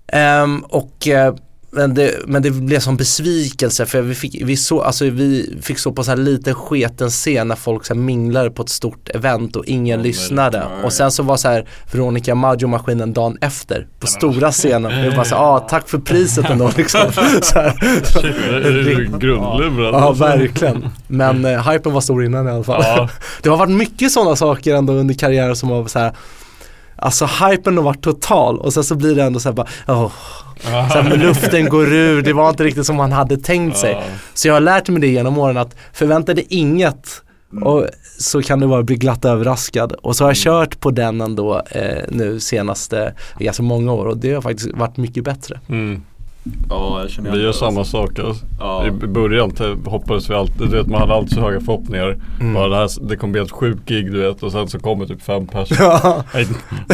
[0.08, 1.36] Ehm, och eh,
[1.76, 5.80] men det, men det blev som besvikelse för vi fick, vi så, alltså vi fick
[5.80, 9.10] stå på så här liten sketen scen när folk så här minglade på ett stort
[9.10, 10.60] event och ingen nej, lyssnade.
[10.60, 10.84] nej.
[10.84, 15.04] Och sen så var så här Veronica Maggio-maskinen dagen efter på stora scenen.
[15.04, 17.12] Det var så här, ah, tack för priset ändå liksom.
[17.42, 17.74] så här.
[18.62, 19.94] Det är ju grundlurad.
[19.94, 20.90] Ja verkligen.
[21.08, 22.84] Men eh, hypen var stor innan i alla fall.
[22.84, 23.10] Ja.
[23.42, 26.14] Det har varit mycket sådana saker ändå under karriären som har så här,
[26.96, 30.12] alltså hypen har varit total och sen så blir det ändå så här bara, åh.
[30.64, 34.04] Så här, luften går ur, det var inte riktigt som man hade tänkt sig.
[34.34, 37.22] Så jag har lärt mig det genom åren att förvänta dig inget
[37.62, 37.88] och
[38.20, 39.92] så kan du bara bli glatt överraskad.
[39.92, 44.18] Och så har jag kört på den ändå eh, nu senaste ganska många år och
[44.18, 45.60] det har faktiskt varit mycket bättre.
[45.70, 46.02] Mm.
[46.70, 47.98] Ja, jag känner Vi gör det, samma alltså.
[48.08, 48.20] sak.
[48.20, 48.46] Alltså.
[48.60, 48.88] Ja.
[48.88, 49.52] I början
[49.86, 52.18] hoppades vi alltid, du vet man hade alltid så höga förhoppningar.
[52.40, 52.54] Mm.
[52.54, 55.06] Bara det, här, det kommer bli ett sjukt gig du vet och sen så kommer
[55.06, 55.82] typ fem personer.
[55.82, 56.24] Ja.
[56.34, 56.48] Nej,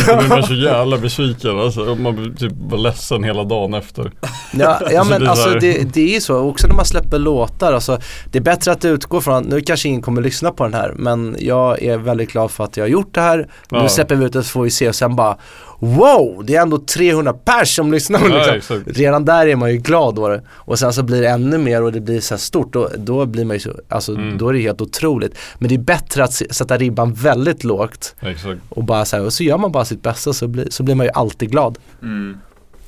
[0.08, 1.96] Då blir man så jävla besviken alltså.
[1.96, 4.12] Man blir typ bara ledsen hela dagen efter.
[4.54, 6.86] Ja, ja Så men det är alltså det, det är ju så, också när man
[6.86, 7.98] släpper låtar, alltså,
[8.32, 11.36] det är bättre att utgå från, nu kanske ingen kommer lyssna på den här, men
[11.40, 13.90] jag är väldigt glad för att jag har gjort det här, nu Ja.
[13.90, 15.38] släpper vi ut det så får vi se och sen bara
[15.84, 18.84] Wow, det är ändå 300 pers som lyssnar Ja, liksom.
[18.88, 20.39] Redan där är man ju glad då.
[20.50, 23.26] Och sen så blir det ännu mer och det blir så här stort, då, då
[23.26, 24.38] blir man ju så, alltså Mm.
[24.38, 25.36] då är det helt otroligt.
[25.60, 28.62] Men det är bättre att sätta ribban väldigt lågt Exakt.
[28.70, 30.96] och bara så här, och så gör man bara sitt bästa så blir, så blir
[30.96, 31.78] man ju alltid glad.
[32.02, 32.38] Mm.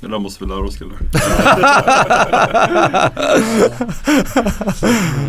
[0.03, 0.93] Det där måste vi lära oss killar.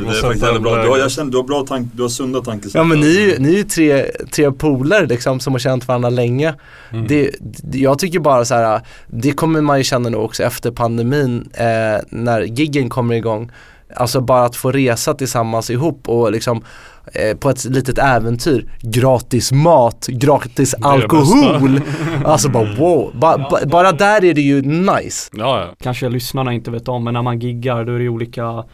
[0.01, 0.83] det är faktiskt väldigt bra.
[0.83, 2.75] Du har, jag känner, du har bra tank, du har sunda tankesätt.
[2.75, 5.89] Ja men ni är ju, ni är ju tre, tre polare liksom som har känt
[5.89, 6.55] varandra länge.
[6.91, 7.07] Mm.
[7.07, 7.31] Det,
[7.73, 12.01] jag tycker bara så här, det kommer man ju känna nu också efter pandemin eh,
[12.09, 13.51] när giggen kommer igång.
[13.97, 16.65] Alltså bara att få resa tillsammans ihop och liksom
[17.40, 18.73] på ett litet äventyr.
[18.81, 21.81] Gratis mat, gratis alkohol.
[22.25, 25.31] Alltså bara wow, ba, ba, bara där är det ju nice.
[25.33, 25.75] Ja, ja.
[25.81, 28.64] Kanske lyssnarna inte vet om men när man giggar då är det olika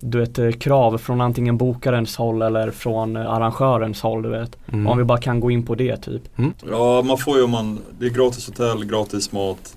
[0.00, 4.56] du vet eh, krav från antingen bokarens håll eller från eh, arrangörens håll du vet.
[4.72, 4.86] Mm.
[4.86, 6.22] Om vi bara kan gå in på det typ.
[6.70, 9.76] Ja, man får ju om man, det är gratis hotell, gratis mat.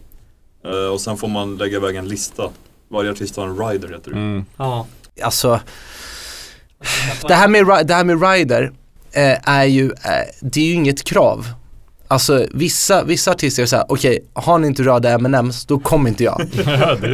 [0.66, 2.50] Eh, och sen får man lägga iväg en lista.
[2.88, 4.18] Varje artist har en rider heter det.
[4.18, 4.46] Mm.
[4.58, 4.86] Ja.
[5.24, 5.60] Alltså
[7.28, 8.72] det här med, det här med rider
[9.12, 11.48] eh, är ju, eh, det är ju inget krav.
[12.12, 16.24] Alltså vissa, vissa artister är såhär, okej, har ni inte röda M&M's då kommer inte
[16.24, 16.42] jag.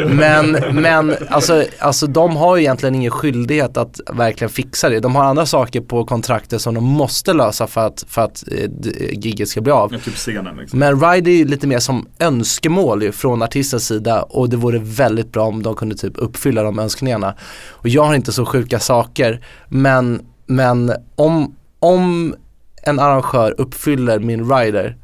[0.09, 4.99] men, men alltså, alltså de har ju egentligen ingen skyldighet att verkligen fixa det.
[4.99, 8.69] De har andra saker på kontraktet som de måste lösa för att, för att eh,
[8.69, 9.93] d- gigget ska bli av.
[9.93, 10.79] Ja, typ scenen liksom.
[10.79, 14.79] Men Ride är ju lite mer som önskemål ju från artistens sida och det vore
[14.83, 17.35] väldigt bra om de kunde typ uppfylla de önskningarna.
[17.69, 22.35] Och jag har inte så sjuka saker men, men om, om
[22.85, 24.95] en arrangör uppfyller min rider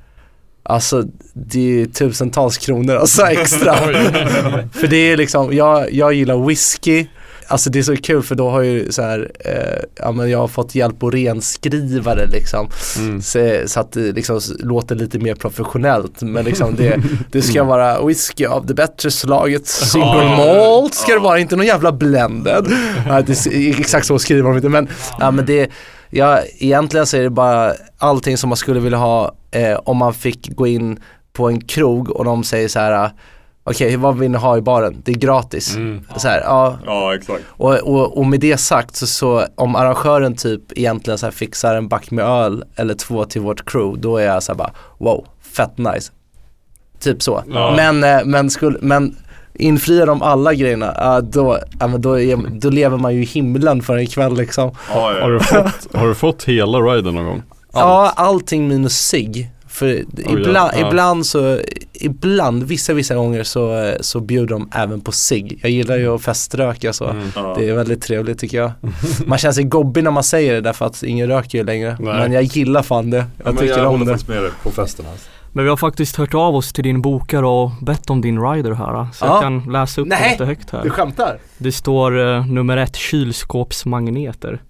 [0.64, 3.76] Alltså det är tusentals kronor alltså extra.
[4.74, 7.06] för det är liksom, jag, jag gillar whisky
[7.52, 10.38] Alltså det är så kul för då har ju så här, eh, ja men jag
[10.38, 12.70] har fått hjälp att renskriva det liksom.
[12.98, 13.22] Mm.
[13.22, 16.22] Så, så att det liksom låter lite mer professionellt.
[16.22, 19.68] Men liksom det, det ska vara whisky av det bättre slaget.
[19.68, 22.68] Single malt ska det vara, inte någon jävla blended.
[23.08, 24.88] Ja, det, är- exakt så skriver de inte men,
[25.20, 25.70] ja, men det,
[26.12, 30.14] ja, egentligen så är det bara allting som man skulle vilja ha eh, om man
[30.14, 31.00] fick gå in
[31.34, 33.12] på en krog och de säger så här
[33.64, 35.02] Okej, vad vill ni ha i baren?
[35.06, 35.76] Det är gratis.
[35.76, 36.04] Mm.
[36.16, 37.44] Så här, ja, Ja, exakt.
[37.48, 41.76] och, och, och med det sagt så, så om arrangören typ egentligen så här fixar
[41.76, 44.72] en back med öl eller två till vårt crew då är jag så här bara
[44.98, 46.12] wow, fett nice.
[47.00, 47.44] Typ så.
[47.54, 47.74] Ja.
[47.76, 49.16] Men, eh, men, skulle, men
[49.54, 51.58] infriar de alla grejerna, då,
[51.98, 54.72] då, är, då lever man ju i himlen för en kväll liksom.
[54.94, 55.22] Ja, ja.
[55.24, 57.44] Har, du fått, har du fått hela riden någon gång?
[57.74, 59.52] Ja, allting minus sig.
[59.68, 59.88] För
[60.32, 60.88] ibland, ja.
[60.88, 61.60] ibland så,
[61.94, 65.60] ibland, vissa vissa gånger så, så bjuder de även på sig.
[65.62, 67.06] Jag gillar ju att feströka så.
[67.08, 67.30] Mm.
[67.58, 68.72] Det är väldigt trevligt tycker jag.
[69.26, 71.98] Man känner sig gobbig när man säger det därför att ingen röker ju längre.
[72.00, 72.14] Nej.
[72.14, 73.26] Men jag gillar fan det.
[73.44, 74.12] Jag Ja, tycker jag om håller det.
[74.12, 75.30] faktiskt med dig på festen alltså.
[75.54, 78.72] Men vi har faktiskt hört av oss till din bokare och bett om din rider
[78.72, 79.08] här.
[79.14, 79.34] Så Ja.
[79.34, 80.20] jag kan läsa upp Nej.
[80.22, 80.84] den lite högt här.
[80.84, 81.40] Du skämtar?
[81.58, 84.62] Det står eh, nummer ett kylskåpsmagneter.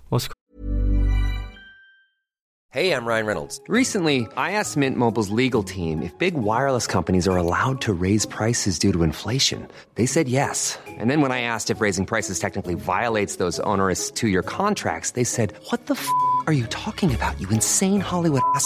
[2.73, 3.59] Hey, I'm Ryan Reynolds.
[3.67, 8.25] Recently, I asked Mint Mobile's legal team if big wireless companies are allowed to raise
[8.29, 9.67] prices due to inflation.
[9.95, 10.79] They said yes.
[11.01, 15.11] And then when I asked if raising prices technically violates those onerous two year contracts,
[15.11, 16.07] they said, What the f
[16.47, 18.65] are you talking about, you insane Hollywood ass?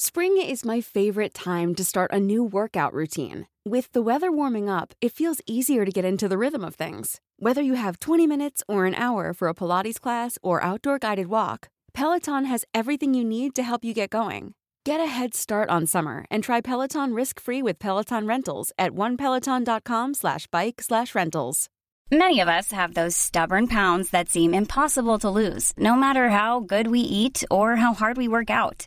[0.00, 3.48] Spring is my favorite time to start a new workout routine.
[3.66, 7.20] With the weather warming up, it feels easier to get into the rhythm of things.
[7.40, 11.26] Whether you have 20 minutes or an hour for a Pilates class or outdoor guided
[11.26, 14.54] walk, Peloton has everything you need to help you get going.
[14.84, 20.14] Get a head start on summer and try Peloton risk-free with Peloton Rentals at onepeloton.com
[20.14, 21.68] slash bike slash rentals.
[22.08, 26.60] Many of us have those stubborn pounds that seem impossible to lose, no matter how
[26.60, 28.86] good we eat or how hard we work out.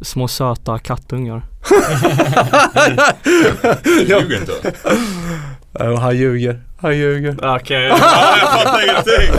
[0.00, 1.44] små söta kattungar.
[3.84, 4.72] Ljuger inte.
[5.78, 6.60] Ja, han ljuger.
[6.76, 7.36] Han ljuger.
[7.56, 7.84] Okej.
[7.88, 9.34] jag fattar ingenting.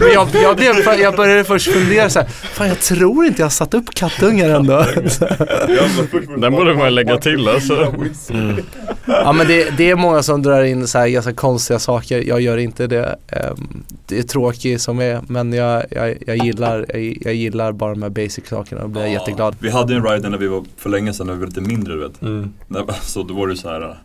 [0.00, 3.46] Men jag, jag, blev, jag började först fundera så här, fan jag tror inte jag
[3.46, 4.84] har satt upp kattungar ändå.
[6.38, 7.94] Den borde man lägga till alltså.
[9.06, 12.40] Ja men det, det är många som drar in så här ganska konstiga saker, jag
[12.40, 13.18] gör inte det.
[13.28, 17.90] Ehm, det är tråkigt som är, men jag, jag, jag, gillar, jag, jag gillar bara
[17.90, 19.56] de här basic sakerna och blir jag jätteglad.
[19.58, 21.94] Vi hade en ride när vi var för länge sedan när vi var lite mindre
[21.94, 22.22] du vet.
[22.22, 22.52] Mm.
[23.02, 23.96] Så då var det så här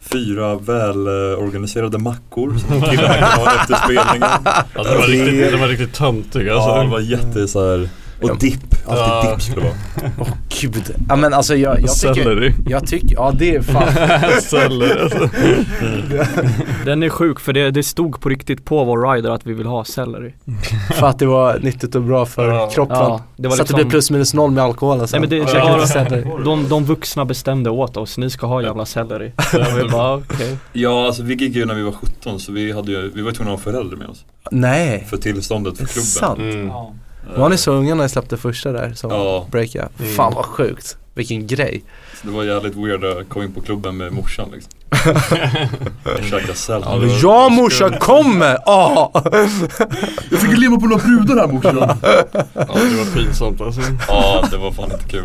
[0.00, 4.28] Fyra välorganiserade mackor som ha efter spelningen.
[4.74, 6.68] Alltså, det, var riktigt, det var riktigt töntigt alltså.
[6.68, 7.88] Ja, det var jätte så här.
[8.22, 9.30] Och dipp, alltid Ja.
[9.32, 10.28] dipp skulle det vara.
[10.60, 10.94] Gud.
[11.08, 12.54] Ja men alltså jag, jag tycker, Selleri.
[12.68, 13.92] jag tycker, ja det är fan.
[14.42, 15.18] Selleri alltså.
[16.84, 19.66] Den är sjuk för det, det stod på riktigt på vår rider att vi vill
[19.66, 20.34] ha selleri.
[20.94, 22.70] För att det var nyttigt och bra för Ja.
[22.74, 22.96] kroppen.
[22.96, 25.20] Ja, det var så att det liksom- blev plus minus noll med alkoholen sen.
[25.20, 26.24] Nej men det, det selleri.
[26.44, 29.32] de, de vuxna bestämde åt oss, ni ska ha jävla selleri.
[29.92, 30.56] Bara okej.
[30.72, 33.30] Ja, alltså vi gick ju när vi var 17 så vi, hade ju, vi var
[33.30, 34.24] ju tvungna att ha föräldrar med oss.
[34.50, 36.04] Nej, För tillståndet för klubben.
[36.06, 36.38] sant.
[36.38, 36.70] Mm.
[37.36, 39.46] Var ni så unga när ni släppte första där som Ja.
[39.50, 39.88] breaka?
[40.00, 40.12] Mm.
[40.14, 40.96] Fan vad sjukt.
[41.14, 41.84] Vilken grej.
[42.20, 44.72] Så det var jävligt weird att komma in på klubben med morsan liksom.
[46.30, 46.84] Käka sälj.
[47.22, 48.56] Ja, morsan kommer!
[48.66, 49.10] Ah!
[50.30, 51.76] Jag fick leva på några brudar här morsan.
[51.78, 51.96] Ja,
[52.54, 53.80] det var pinsamt alltså.
[54.08, 55.24] Ja, det var fan inte kul.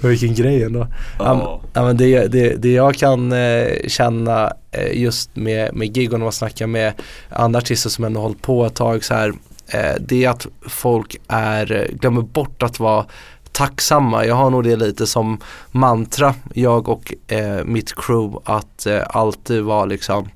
[0.08, 0.86] Vilken grej ändå.
[1.18, 1.60] Ja.
[1.72, 6.18] Ja, men det, det, det jag kan eh, känna eh, just med, med gig och
[6.18, 6.92] när man snackar med
[7.30, 9.32] andra artister som ändå hållit på ett tag så här.
[9.68, 13.06] Eh, det är att folk är, glömmer bort att vara
[13.52, 14.26] tacksamma.
[14.26, 15.38] Jag har nog det lite som
[15.70, 20.28] mantra, jag och eh, mitt crew, att eh, alltid vara liksom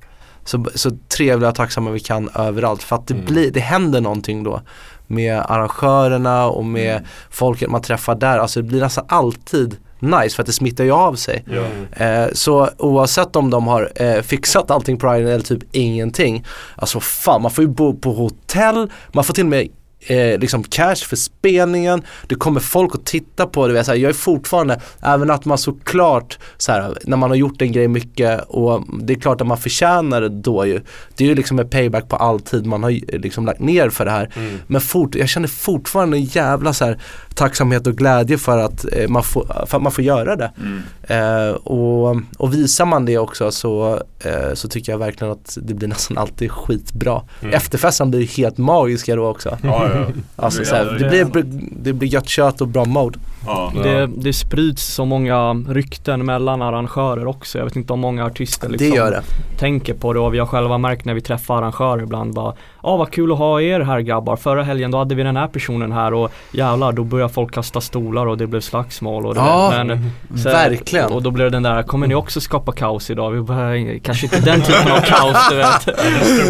[0.45, 2.83] så, så trevliga och tacksamma vi kan överallt.
[2.83, 3.25] För att det, Mm.
[3.25, 4.61] blir, det händer någonting då
[5.07, 8.39] med arrangörerna och med folket man träffar där.
[8.39, 11.45] Alltså det blir nästan alltid nice för att det smittar ju av sig.
[11.47, 12.05] Ja.
[12.05, 16.45] Eh, så oavsett om de har eh, fixat allting på riden eller typ ingenting.
[16.75, 19.67] Alltså fan man får ju bo på hotell, man får till och med
[20.07, 23.87] eh, liksom cash för spelningen, det kommer folk att titta på det.
[23.87, 27.87] Jag är fortfarande, även att man såklart så här, när man har gjort en grej
[27.87, 30.81] mycket och det är klart att man förtjänar det då ju.
[31.15, 34.05] Det är ju liksom en payback på all tid man har liksom lagt ner för
[34.05, 34.29] det här.
[34.35, 34.57] Mm.
[34.67, 36.97] Men fort, jag känner fortfarande en jävla så här,
[37.35, 40.51] tacksamhet och glädje för att, eh, man, får, för att man får göra det.
[40.57, 40.81] Mm.
[41.01, 45.73] Eh, och, och visar man det också så, eh, så tycker jag verkligen att det
[45.73, 47.21] blir nästan alltid skitbra.
[47.41, 47.53] Mm.
[47.53, 49.57] Efterfesten blir helt magiska då också.
[49.63, 50.07] Ja, ja.
[50.35, 51.45] Alltså Det så här, blir- det, blir,
[51.83, 53.19] det blir gött kött och bra mode.
[53.45, 53.71] Ja.
[53.83, 57.57] Det, det sprids så många rykten mellan arrangörer också.
[57.57, 59.21] Jag vet inte om många artister liksom Det gör det.
[59.59, 62.97] tänker på det och vi har själva märkt när vi träffar arrangörer ibland bara Ja
[62.97, 64.35] vad kul att ha er här grabbar.
[64.35, 67.81] Förra helgen då hade vi den här personen här och jävlar då börjar folk kasta
[67.81, 70.11] stolar och det blev slagsmål och det Ja, men,
[70.43, 71.11] så- verkligen.
[71.11, 73.31] Och då blev det den där, kommer ni också skapa kaos idag?
[73.31, 75.87] Vi bara, kanske inte den typen av kaos du vet.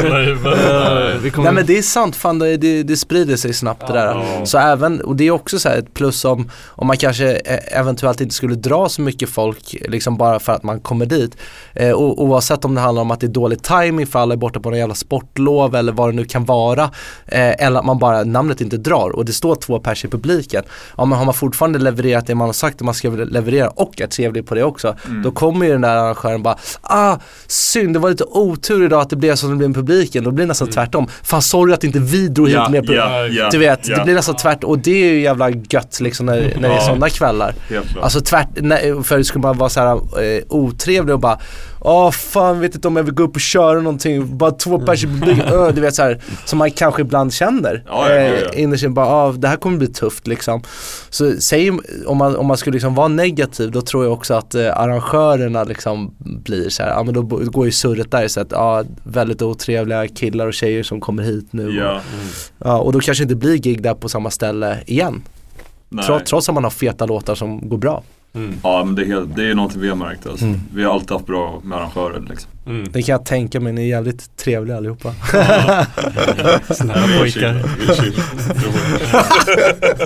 [1.24, 3.94] Vi kommer, Nej men det är sant, fan det, det, det sprider sig snabbt det
[3.94, 4.06] där.
[4.40, 4.46] Ja.
[4.46, 6.50] Så även, och det är också så här ett plus om,
[6.82, 10.64] om man kanske eh, eventuellt inte skulle dra så mycket folk liksom bara för att
[10.64, 11.38] man kommer dit.
[11.74, 14.38] Eh, och, oavsett om det handlar om att det är dålig timing för alla är
[14.38, 16.84] borta på någon jävla sportlov eller vad det nu kan vara.
[17.26, 20.64] Eh, eller att man bara, namnet inte drar och det står två pers i publiken.
[20.98, 24.02] Ja men har man fortfarande levererat det man har sagt att man ska leverera och
[24.02, 24.96] är trevlig på det också.
[25.24, 27.18] Då kommer ju den där arrangören bara, ah
[27.48, 30.24] synd det var lite otur idag att det blev som det blev med publiken.
[30.24, 31.08] Då blir det nästan tvärtom.
[31.24, 32.98] Fan sorry att inte vi drog hit Ja, mer publik.
[32.98, 36.26] ja, ja, du vet, det blir nästan tvärtom och det är ju jävla gött liksom
[36.26, 36.82] när, när Ja.
[36.82, 37.54] sådana kvällar.
[38.02, 41.40] Alltså tvärt, nej, för skulle man vara så här eh, otrevlig och bara
[41.84, 45.04] Åh fan vet inte om jag vill gå upp och köra någonting, bara två pers
[45.04, 45.46] i publiken,
[45.76, 47.84] du vet så här, som man kanske ibland känner.
[47.88, 48.54] Ja, ja, ja, ja.
[48.54, 50.62] Innerst inne bara, ah, det här kommer bli tufft liksom.
[51.10, 51.72] Så säg,
[52.06, 55.64] om man, om man skulle liksom vara negativ, då tror jag också att eh, arrangörerna
[55.64, 59.42] liksom blir så här, ja men då går ju surret där så att, ja väldigt
[59.42, 61.72] otrevliga killar och tjejer som kommer hit nu.
[61.72, 61.96] Ja.
[61.96, 65.24] Och, ja, och då kanske inte blir gig där på samma ställe igen.
[66.06, 68.04] Trots, trots att man har feta låtar som går bra.
[68.64, 70.46] Ja men det är, helt, det är någonting vi har märkt alltså.
[70.46, 70.60] Mm.
[70.74, 72.52] Vi har alltid haft bra med arrangörer liksom.
[72.92, 75.14] Det kan jag tänka mig, ni är jävligt trevliga allihopa.
[76.74, 77.62] Snälla pojkar.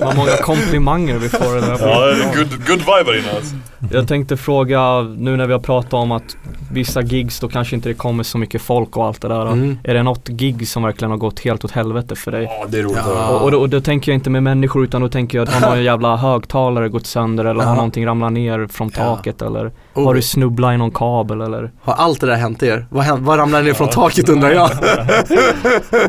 [0.00, 1.54] Vad många komplimanger vi får.
[1.54, 1.78] Det där.
[1.88, 3.54] Ja, good, good vibe här inne alltså.
[3.90, 6.36] Jag tänkte fråga, nu när vi har pratat om att
[6.72, 9.52] vissa gigs då kanske inte det kommer så mycket folk och allt det där.
[9.52, 9.78] Mm.
[9.84, 12.42] Är det något gig som verkligen har gått helt åt helvete för dig?
[12.42, 13.28] Ja det är roligt Ja.
[13.28, 15.54] Och, och, då, och då tänker jag inte med människor utan då tänker jag att
[15.54, 17.74] har någon jävla högtalare gått sönder eller har Ja.
[17.74, 19.04] någonting ramlat ner från Ja.
[19.16, 20.04] taket eller Oh.
[20.04, 21.70] har du snubblat i någon kabel eller?
[21.82, 22.86] Har allt det där hänt er?
[22.90, 24.70] Vad, vad ramlade ner från taket undrar jag?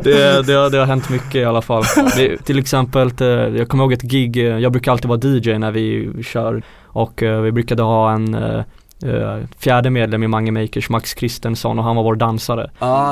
[0.02, 1.82] Det, det, har- det har hänt mycket i alla fall.
[2.16, 5.58] Det, till exempel, eh, jag kommer ihåg ett gig, eh, jag brukar alltid vara DJ
[5.58, 8.34] när vi kör och eh, vi brukade ha en
[9.58, 12.70] fjärde medlem i Mange Makers, Max Kristensson och han var vår dansare.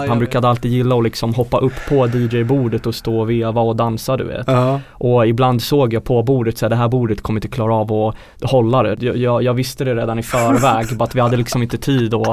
[0.08, 3.76] Han brukade alltid gilla att liksom hoppa upp på DJ-bordet och stå och veva och
[3.76, 4.46] dansa du vet.
[4.46, 4.80] Ja.
[4.90, 7.92] Och ibland såg jag på bordet så här, det här bordet kommer inte klara av
[7.92, 9.02] att hålla det.
[9.02, 12.14] Jag, jag, jag visste det redan i förväg, bara att vi hade liksom inte tid
[12.14, 12.28] att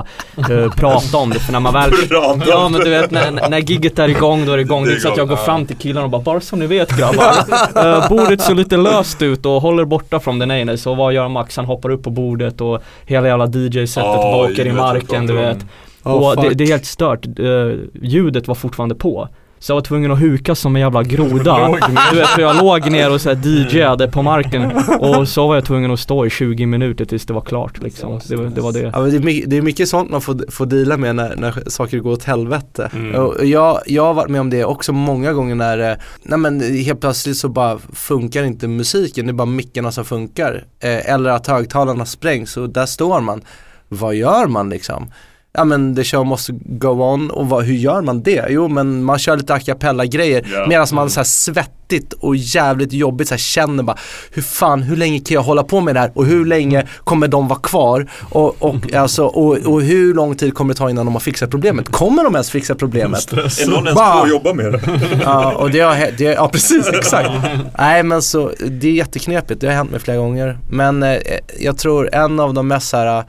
[0.50, 1.40] eh, prata om det.
[1.40, 1.92] För när man väl
[2.48, 4.86] Ja men du vet när, när gigget är igång då är det igång.
[4.86, 6.98] Det är så att jag går fram till killarna och bara bara så ni vet
[6.98, 7.34] grabbar.
[7.86, 10.46] eh, bordet ser lite löst ut och håller borta från det.
[10.46, 11.58] Nej nej så vad gör Max?
[11.58, 15.34] Han hoppar upp på bordet och hela jävla DJ-setet Ja, bara åker i marken du
[15.34, 15.66] vet.
[16.04, 17.26] Oh, och det, det är helt stört.
[17.40, 17.72] Eh,
[18.02, 19.30] ljudet var fortfarande på.
[19.64, 21.68] Så jag var tvungen att huka som en jävla groda.
[22.12, 25.56] du vet för jag låg ner och så här DJade på marken och så var
[25.56, 28.20] jag tvungen att stå i 20 minuter tills det var klart liksom.
[28.28, 28.80] Det, var- det var det.
[28.94, 31.36] Ja, men det, är mycket, det är mycket sånt man får, får deala med när,
[31.36, 32.90] när saker går åt helvete.
[32.94, 33.16] Mm.
[33.16, 36.62] Och jag, jag har varit med om det också många gånger när, eh, nej men
[36.62, 40.64] helt plötsligt så bara funkar inte musiken, det är bara mickarna som funkar.
[40.80, 43.42] Eh, eller att högtalarna sprängs och där står man.
[43.90, 45.12] Vad gör man liksom?
[45.58, 48.46] Ja men the show måste go on och vad, hur gör man det?
[48.50, 50.66] Jo men man kör lite a cappella grejer Ja.
[50.68, 53.98] medan man så här svettigt och jävligt jobbigt så här känner bara
[54.32, 57.28] hur fan, hur länge kan jag hålla på med det här och hur länge kommer
[57.28, 61.06] de vara kvar och, och, alltså, och, och hur lång tid kommer det ta innan
[61.06, 61.90] de har fixat problemet?
[61.92, 63.32] Kommer de ens fixa problemet?
[63.34, 64.82] Är någon ens på att jobba med det?
[65.24, 67.30] Ja, och det har, det, ja precis, exakt.
[67.78, 70.58] Nej men så, det är jätteknepigt, det har hänt mig flera gånger.
[70.70, 71.18] Men eh,
[71.60, 73.24] jag tror en av de mest så här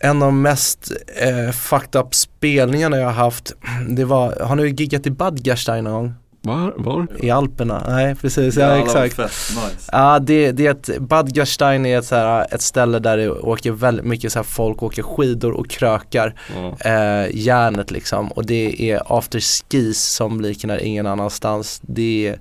[0.00, 0.92] en av de mest
[1.22, 3.52] eh, fucked up spelningarna jag har haft,
[3.88, 6.14] det var, har ni giggat i Badgerstein någon gång?
[6.42, 6.74] Var?
[6.76, 7.06] Var?
[7.18, 7.84] I Alperna?
[7.88, 9.14] Nej precis, ja, vad exakt.
[9.14, 9.90] Fett, nice.
[9.92, 13.30] Ja det, det är ett, Bad Gastein är ett, så här, ett ställe där det
[13.30, 16.90] åker väldigt mycket så här, folk åker skidor och krökar Ja.
[16.90, 21.80] eh, järnet liksom och det är afterskis som liknar ingen annanstans.
[21.82, 22.38] Det är,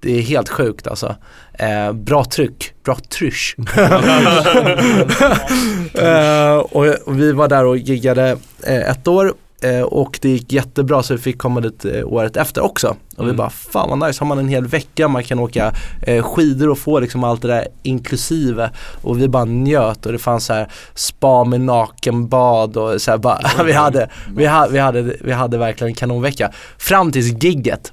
[0.00, 1.16] det är helt sjukt alltså.
[1.52, 3.56] Eh, bra tryck, bra trysch.
[5.94, 8.36] eh, och, och vi var där och giggade
[8.66, 12.36] eh, ett år eh, och det gick jättebra så vi fick komma dit eh, året
[12.36, 12.96] efter också.
[13.16, 16.22] Och vi bara fan vad nice, har man en hel vecka man kan åka eh,
[16.22, 18.70] skidor och få liksom allt det där inklusive.
[19.02, 23.18] Och vi bara njöt och det fanns så här spa med nakenbad och så här
[23.18, 26.52] bara, vi, hade, vi, hade, vi, hade, vi hade verkligen en kanonvecka.
[26.78, 27.92] Fram tills gigget.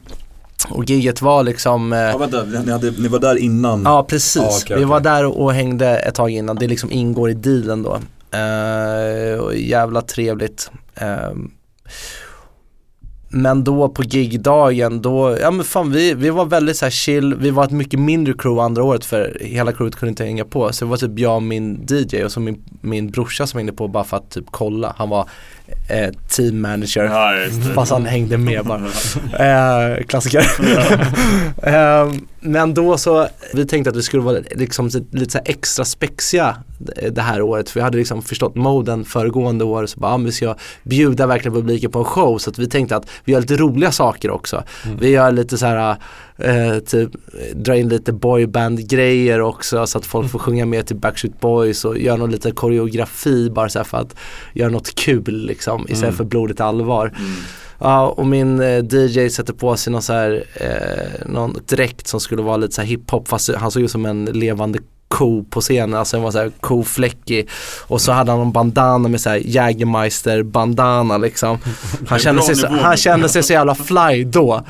[0.70, 3.84] Och gigget var liksom eh, Ja vänta, ni, hade, ni var där innan?
[3.86, 7.30] Ja precis, Ja, okej, vi var där och hängde ett tag innan, det liksom ingår
[7.30, 8.00] i dealen då.
[8.38, 10.72] Eh, jävla trevligt.
[10.96, 11.32] Eh,
[13.30, 17.50] men då på gigdagen, då, ja men fan vi, vi var väldigt så chill, vi
[17.50, 20.74] var ett mycket mindre crew andra året för hela crewet kunde inte hänga på.
[20.74, 23.74] Så det var typ jag och min DJ och så min, min brorsa som hängde
[23.74, 24.96] på bara för att typ kolla.
[24.98, 25.30] Han var
[25.88, 27.04] eh, team manager.
[27.04, 27.34] Ja.
[27.76, 28.86] Fast han hängde med bara.
[29.40, 30.40] Eh, klassiker.
[31.64, 36.56] eh, men då så, vi tänkte att vi skulle vara liksom lite så extra spexiga
[37.12, 37.70] det här året.
[37.70, 39.86] För vi hade liksom förstått moden föregående år.
[39.86, 42.38] Så bara, ja, vi ska bjuda verkligen publiken på en show.
[42.38, 44.64] Så vi tänkte att vi gör lite roliga saker också.
[45.00, 45.98] Vi gör lite så här,
[46.38, 47.10] eh, typ
[47.54, 49.88] dra in lite boyband grejer också.
[49.88, 53.70] Så att folk får sjunga med till Backstreet Boys och göra någon liten koreografi bara
[53.70, 54.16] så för att
[54.54, 55.86] göra något kul liksom.
[55.90, 57.14] Istället för blodigt allvar.
[57.80, 62.20] Ja, och min eh, DJ sätter på sig någon så här, eh, någon dräkt som
[62.20, 65.62] skulle vara lite så här hiphop fast han såg ut som en levande ko på
[65.62, 67.50] scenen, alltså den var så här kofläckig
[67.88, 71.58] och så hade han en bandana med så här Jägermeister bandana liksom.
[72.08, 74.66] Han kände, sig så, han kände sig så jävla fly då.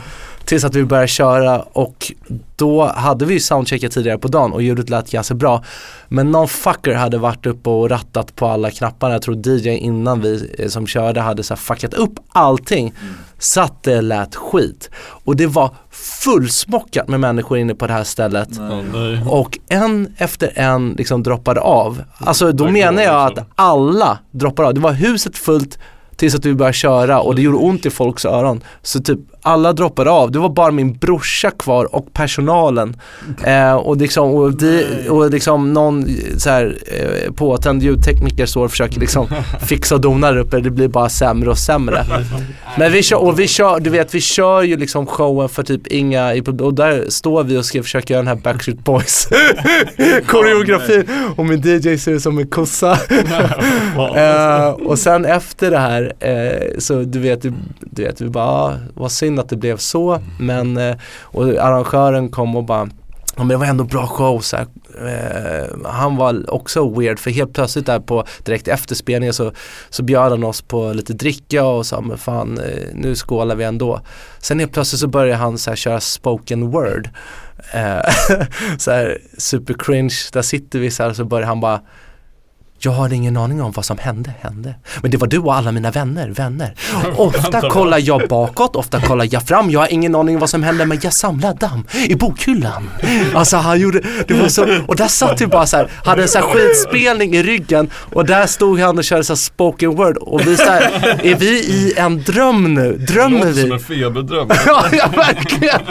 [0.47, 2.11] Tills att vi började köra och
[2.55, 5.63] då hade vi ju soundcheckat tidigare på dagen och ljudet lät ganska bra.
[6.07, 9.13] Men någon fucker hade varit uppe och rattat på alla knapparna.
[9.13, 12.93] Jag tror DJ innan vi eh, som körde hade så fuckat upp allting.
[13.39, 14.89] Så att det lät skit.
[14.97, 18.49] Och det var fullsmockat med människor inne på det här stället.
[18.93, 19.21] Nej.
[19.29, 22.03] Och en efter en liksom droppade av.
[22.17, 24.73] Alltså då menar jag att alla droppar av.
[24.73, 25.79] Det var huset fullt
[26.17, 28.63] tills att vi började köra och det gjorde ont i folks öron.
[28.81, 30.31] Så typ alla droppade av.
[30.31, 32.95] Det var bara min brorsa kvar och personalen.
[33.43, 36.07] Eh, och, liksom, och, de, och liksom någon
[36.37, 39.27] så här, eh, påtänd ljudtekniker står och försöker liksom
[39.61, 40.59] fixa och dona där uppe.
[40.59, 42.05] Det blir bara sämre och sämre.
[42.77, 45.87] Men vi kör, och vi kör, du vet vi kör ju liksom showen för typ
[45.87, 49.27] inga, och där står vi och ska försöka göra den här Backstreet Boys
[50.27, 51.03] koreografin
[51.35, 52.99] och min DJ ser ut som en kossa.
[54.17, 58.45] Eh, och sen efter det här eh, så du vet, du, du vet vi bara,
[58.45, 62.89] ah, vad synd att det blev så men eh, och arrangören kom och bara
[63.37, 64.67] Ja men det var ändå bra show så här.
[65.07, 69.51] Eh, Han var också weird för helt plötsligt där på direkt efter spelningen så,
[69.89, 73.63] så bjöd han oss på lite dricka och sa men fan eh, nu skålar vi
[73.63, 74.01] ändå.
[74.39, 77.09] Sen helt plötsligt så började han så här köra spoken word.
[77.73, 77.99] Eh,
[78.77, 81.81] så här super cringe, där sitter vi så här och så börjar han bara
[82.79, 84.75] jag har ingen aning om vad som hände, hände.
[85.01, 86.73] Men det var du och alla mina vänner, vänner.
[87.17, 89.71] Ofta kollar jag bakåt, ofta kollar jag fram.
[89.71, 92.89] Jag har ingen aning om vad som hände men jag samlar damm i bokhyllan.
[93.33, 96.27] Alltså han gjorde, det var så, och där satt vi bara så här, hade en
[96.27, 100.17] så här skitspelning i ryggen och där stod han och körde så här spoken word
[100.17, 100.81] och vi så här,
[101.23, 102.97] är vi i en dröm nu?
[102.97, 103.71] Det Drömmer låter som vi?
[103.71, 104.49] en feberdröm.
[104.65, 105.81] Ja, ja verkligen.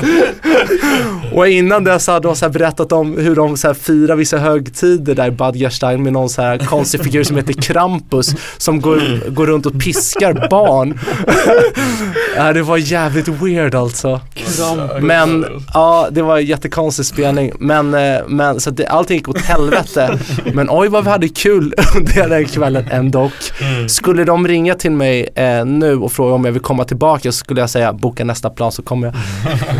[1.33, 5.15] Och innan dess hade de så berättat om hur de så här firar vissa högtider
[5.15, 9.31] där i Bad Gerstein med någon så här konstig figur som heter Krampus som går,
[9.31, 10.99] går runt och piskar barn.
[12.37, 14.21] ja, det var jävligt weird alltså.
[15.01, 17.53] Men ja, det var en jättekonstig spelning.
[17.59, 20.19] Men, eh, men så att det, allting gick åt helvete.
[20.53, 23.31] Men oj vad vi hade kul under den kvällen ändå.
[23.89, 27.39] Skulle de ringa till mig eh, nu och fråga om jag vill komma tillbaka så
[27.39, 29.15] skulle jag säga boka nästa plan så kommer jag.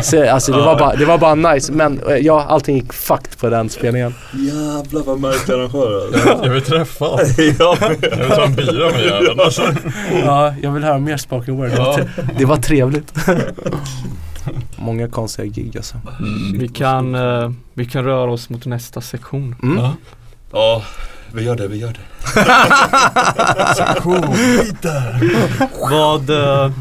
[0.03, 1.71] Så, alltså det var, bara, det var bara nice.
[1.71, 4.15] Men eh, ja, allting gick fucked på den spelningen.
[4.33, 6.45] Jävlar vad märklig arrangör alltså.
[6.45, 6.86] Jag vill träffa
[7.59, 9.61] ja, Jag vill ta en bira med jäveln alltså.
[10.25, 11.69] Ja, jag vill höra mer spoken word.
[11.69, 12.07] Det var, tre-
[12.37, 13.13] det var trevligt.
[14.75, 15.95] Många konstiga gig alltså.
[16.53, 19.55] Vi kan, eh, vi kan röra oss mot nästa sektion.
[19.63, 19.77] Mm.
[19.77, 19.93] Ja.
[20.51, 20.83] ja,
[21.33, 21.99] vi gör det, vi gör det.
[25.91, 26.71] Vad, eh,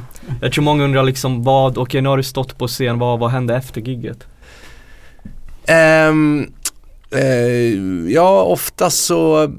[0.41, 3.31] jag tror många undrar liksom vad, okej nu har du stått på scen, vad, vad
[3.31, 4.27] hände efter gigget?
[5.67, 6.51] Ehm,
[7.11, 9.53] eh, ja, ofta så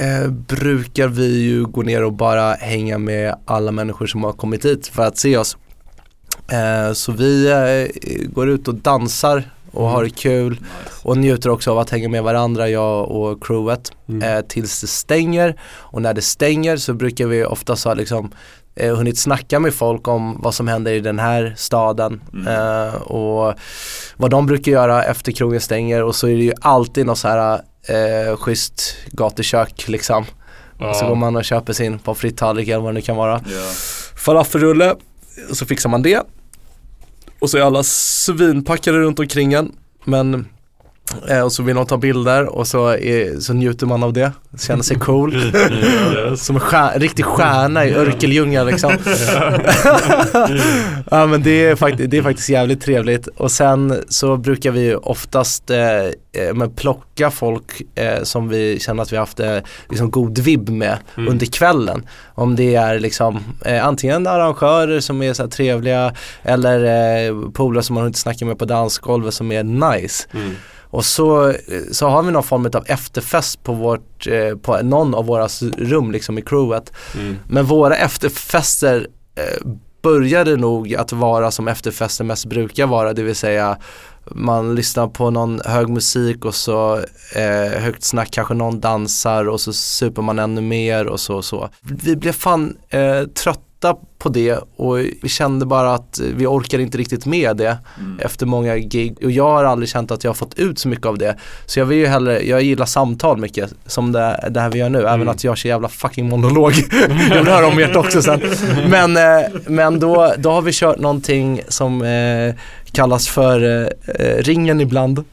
[0.00, 4.64] eh, brukar vi ju gå ner och bara hänga med alla människor som har kommit
[4.64, 5.56] hit för att se oss.
[6.52, 9.42] Eh, så vi eh, går ut och dansar
[9.72, 10.60] och har det kul
[11.02, 13.92] och njuter också av att hänga med varandra, jag och crewet,
[14.22, 15.60] eh, tills det stänger.
[15.72, 18.30] Och när det stänger så brukar vi oftast ha liksom
[18.74, 22.20] eh, hunnit snacka med folk om vad som händer i den här staden.
[22.48, 23.54] Eh, och
[24.16, 26.02] vad de brukar göra efter krogen stänger.
[26.02, 30.24] Och så är det ju alltid något så här eh, schysst gatukök liksom.
[30.78, 33.42] Och så går man och köper sin pommes frites-tallrik eller vad det nu kan vara.
[33.46, 33.72] Ja.
[34.16, 34.96] Falafelrulle,
[35.52, 36.22] så fixar man det.
[37.38, 39.72] Och så är alla svinpackade runt omkring en.
[40.04, 40.48] Men
[41.44, 44.82] och så vill de ta bilder och så, är, så njuter man av det, känner
[44.82, 45.32] sig cool.
[46.36, 48.90] Som en stjär, riktig stjärna i Örkeljunga liksom.
[51.10, 53.26] ja men det är, faktiskt, det är faktiskt jävligt trevligt.
[53.26, 59.02] Och sen så brukar vi oftast eh, eh, men plocka folk eh, som vi känner
[59.02, 59.58] att vi har haft eh,
[59.88, 62.06] liksom god vibb med under kvällen.
[62.34, 66.84] Om det är liksom eh, antingen arrangörer som är så trevliga eller
[67.28, 70.28] eh, polare som man inte snackar med på dansgolvet som är nice.
[70.90, 71.54] Och så,
[71.92, 76.10] så har vi någon form av efterfest på, vårt, eh, på någon av våra rum
[76.10, 76.92] liksom i crewet.
[77.48, 79.66] Men våra efterfester eh,
[80.02, 83.78] började nog att vara som efterfester mest brukar vara, det vill säga
[84.34, 86.96] man lyssnar på någon hög musik och så
[87.34, 91.44] eh, högt snack, kanske någon dansar och så super man ännu mer och så och
[91.44, 91.68] så.
[91.80, 93.69] Vi blev fan eh, trötta
[94.18, 97.78] på det och vi kände bara att vi orkar inte riktigt med det
[98.18, 101.06] efter många gig och jag har aldrig känt att jag har fått ut så mycket
[101.06, 101.36] av det.
[101.66, 104.88] Så jag vill ju hellre, jag gillar samtal mycket som det, det här vi gör
[104.88, 106.72] nu, även att jag kör jävla fucking monolog.
[107.30, 108.40] jag vill höra om ert också sen.
[108.90, 112.54] Men, eh, men då, då har vi kört någonting som eh,
[112.92, 113.84] kallas för
[114.18, 115.24] eh, ringen ibland.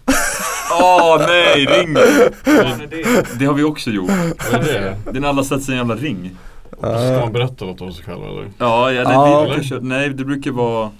[0.81, 1.93] Åh nej, ring!
[3.39, 4.11] Det har vi också gjort.
[4.51, 5.11] Vad är det?
[5.11, 6.37] Det är när alla sätter sig i en jävla ring.
[6.79, 8.47] Ska man berätta något om sig själv eller?
[8.57, 9.45] Ja, ja, nej, Ja.
[9.49, 10.91] Vi brukar nej det brukar vara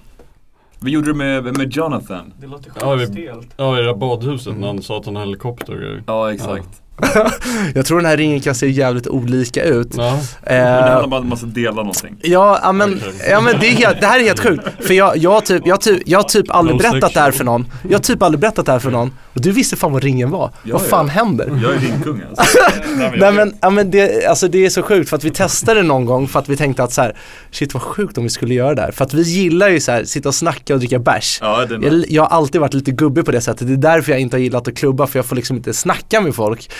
[0.80, 2.32] Vi gjorde det med, med Jonathan.
[2.40, 3.54] Det låter Ja, vi- stelt.
[3.56, 6.02] Ja i det där badhuset när han sa att han hade helikopter och grejer.
[6.06, 6.82] Ja, exakt.
[7.74, 9.88] Jag tror den här ringen kan se jävligt olika ut.
[9.96, 10.20] Ja.
[10.44, 12.16] Men det handlar Eh, om att man måste dela någonting.
[12.22, 14.64] Ja, ja, men, ja men det, är helt, det här är helt sjukt.
[14.80, 17.30] För jag, jag, har typ, jag, typ, jag har typ aldrig No berättat det här
[17.30, 17.72] för någon.
[17.82, 19.12] Jag har typ aldrig berättat det här för någon.
[19.34, 20.50] Och du visste fan vad ringen var.
[20.62, 20.86] Ja, vad ja.
[20.86, 21.60] fan händer?
[21.62, 22.58] Jag är din kung alltså.
[23.16, 26.04] Nej men, ja, men det, alltså det är så sjukt för att vi testade någon
[26.04, 27.16] gång för att vi tänkte att så här,
[27.50, 28.90] shit vad sjukt om vi skulle göra det här.
[28.90, 31.38] För att vi gillar ju så här, sitta och snacka och dricka bärs.
[31.42, 34.12] Ja, det Jag, jag har alltid varit lite gubbig på det sättet, det är därför
[34.12, 36.70] jag inte har gillat att klubba för jag får liksom inte snacka med folk.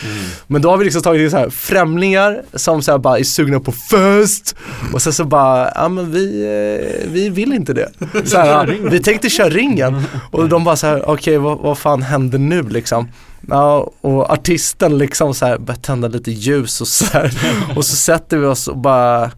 [0.46, 3.24] Men då har vi liksom tagit in så här främlingar som så här bara är
[3.24, 4.56] sugna på fest
[4.92, 7.90] och sen så bara, ja men vi, eh, vi vill inte det.
[8.24, 12.02] Så här, vi tänkte köra ringen och de bara så här, okej vad, vad fan
[12.02, 13.08] händer nu liksom?
[13.48, 17.32] Ja, och artisten liksom så här börjar tända lite ljus och så här.
[17.76, 19.30] och så sätter vi oss och bara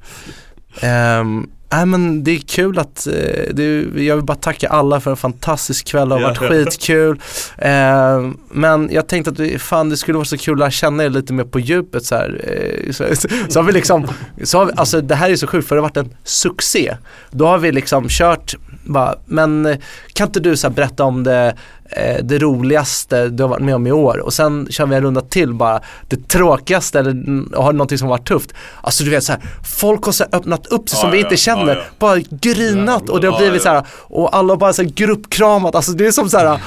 [0.80, 3.64] ehm, Nej men det är kul att, eh, det
[4.02, 6.48] jag vill bara tacka alla för en fantastisk kväll, det har varit Ja.
[6.48, 7.20] skitkul.
[7.58, 11.08] Eh, men jag tänkte att fan det skulle vara så kul att lära känna er
[11.10, 12.40] lite mer på djupet så här.
[12.86, 13.04] Eh, så,
[13.48, 14.08] så har vi liksom,
[14.44, 16.96] så har vi, alltså det här är så sjukt för det har varit en succé.
[17.30, 18.54] Då har vi liksom kört,
[18.84, 19.76] bara, men eh,
[20.12, 21.54] kan inte du så berätta om det
[22.22, 25.20] det roligaste du har varit med om i år och sen kör vi en runda
[25.20, 27.12] till bara det tråkigaste eller
[27.56, 28.52] har någonting som varit tufft.
[28.80, 29.42] Alltså du vet så här,
[29.78, 31.94] folk har så här öppnat upp sig som Ja, vi ja, inte känner, ja, ja.
[31.98, 33.70] bara grinat och det har blivit ja.
[33.70, 36.58] så här och alla har bara så här gruppkramat, alltså det är som så här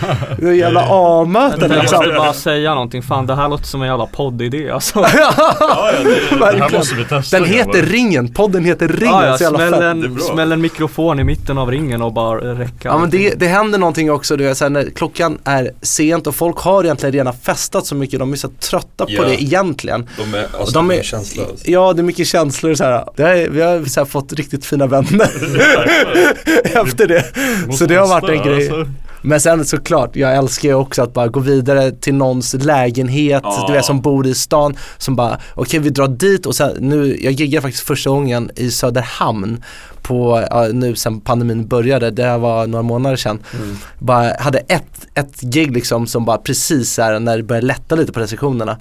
[0.54, 1.98] jävla A-möten Jag liksom.
[1.98, 5.00] måste bara säga någonting, fan det här låter som en jävla poddidé alltså.
[5.14, 6.72] Ja, ja, det, Det här Verkligen.
[6.72, 7.40] måste vi testa.
[7.40, 7.82] Den heter.
[7.82, 11.58] Ringen, podden heter Ringen, Ja, ja, så jävla smäll, en, smäll en mikrofon i mitten
[11.58, 14.66] av ringen och bara räcka Ja men det, det händer någonting också, du vet, så
[14.66, 15.13] här, när klockan
[15.44, 19.12] är sent och folk har egentligen redan festat så mycket, de är så trötta på
[19.12, 19.24] Ja.
[19.24, 20.10] det egentligen.
[20.18, 21.52] de är, alltså, De de är- känslösa.
[21.66, 23.06] Ja det är mycket känslor så här.
[23.16, 25.30] Det är, vi har så här, fått riktigt fina vänner
[26.84, 27.26] efter det.
[27.78, 28.72] Så det har varit en grej.
[29.26, 33.64] Men sen såklart, jag älskar ju också att bara gå vidare till någons lägenhet, Ja.
[33.68, 37.18] du vet som bor i stan, som bara okej vi drar dit och sen nu,
[37.22, 39.64] jag giggade faktiskt första gången i Söderhamn
[40.02, 40.44] på,
[40.74, 43.40] nu sen pandemin började, det här var några månader sedan.
[44.00, 48.12] Bara hade ett, ett gig liksom som bara precis här när det började lätta lite
[48.12, 48.78] på restriktionerna.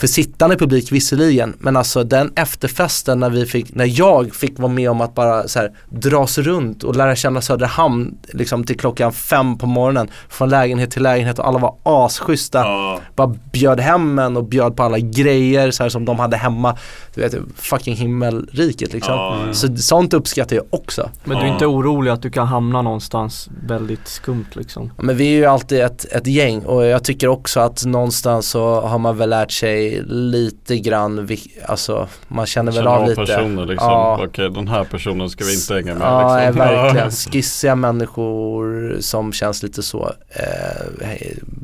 [0.00, 4.72] För sittande publik visserligen, men alltså den efterfesten när vi fick, när jag fick vara
[4.72, 9.12] med om att bara så här, dras runt och lära känna Söderhamn liksom till klockan
[9.12, 12.58] fem på morgonen från lägenhet till lägenhet och alla var asschyssta.
[12.58, 16.36] Ja, Bara bjöd hem en och bjöd på alla grejer så här, som de hade
[16.36, 16.76] hemma.
[17.14, 19.14] Du vet, fucking himmelriket liksom.
[19.14, 19.52] Ja, ja.
[19.54, 21.10] Så sånt uppskattar jag också.
[21.24, 24.92] Men du är inte orolig att du kan hamna någonstans väldigt skumt liksom?
[24.96, 28.80] Men vi är ju alltid ett, ett gäng och jag tycker också att någonstans så
[28.80, 31.28] har man väl lärt sig lite grann,
[31.66, 33.20] alltså man känner väl Känner av av lite.
[33.20, 33.88] personer liksom.
[33.90, 34.24] Ja.
[34.28, 36.58] Okej den här personen ska vi inte hänga med Ja, liksom.
[36.58, 37.10] verkligen.
[37.10, 41.16] Skissiga människor som känns lite så, eh,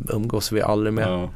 [0.08, 1.08] umgås vi aldrig med.
[1.08, 1.30] Ja.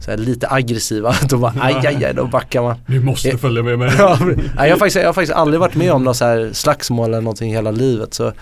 [0.00, 2.76] Så här, lite aggressiva, då bara aj, aj, aj, då backar man.
[2.86, 3.90] Vi måste följa med mig.
[3.98, 4.18] Ja,
[4.56, 7.20] jag, har faktiskt, jag har faktiskt aldrig varit med om något så här slagsmål eller
[7.20, 8.32] någonting i hela livet så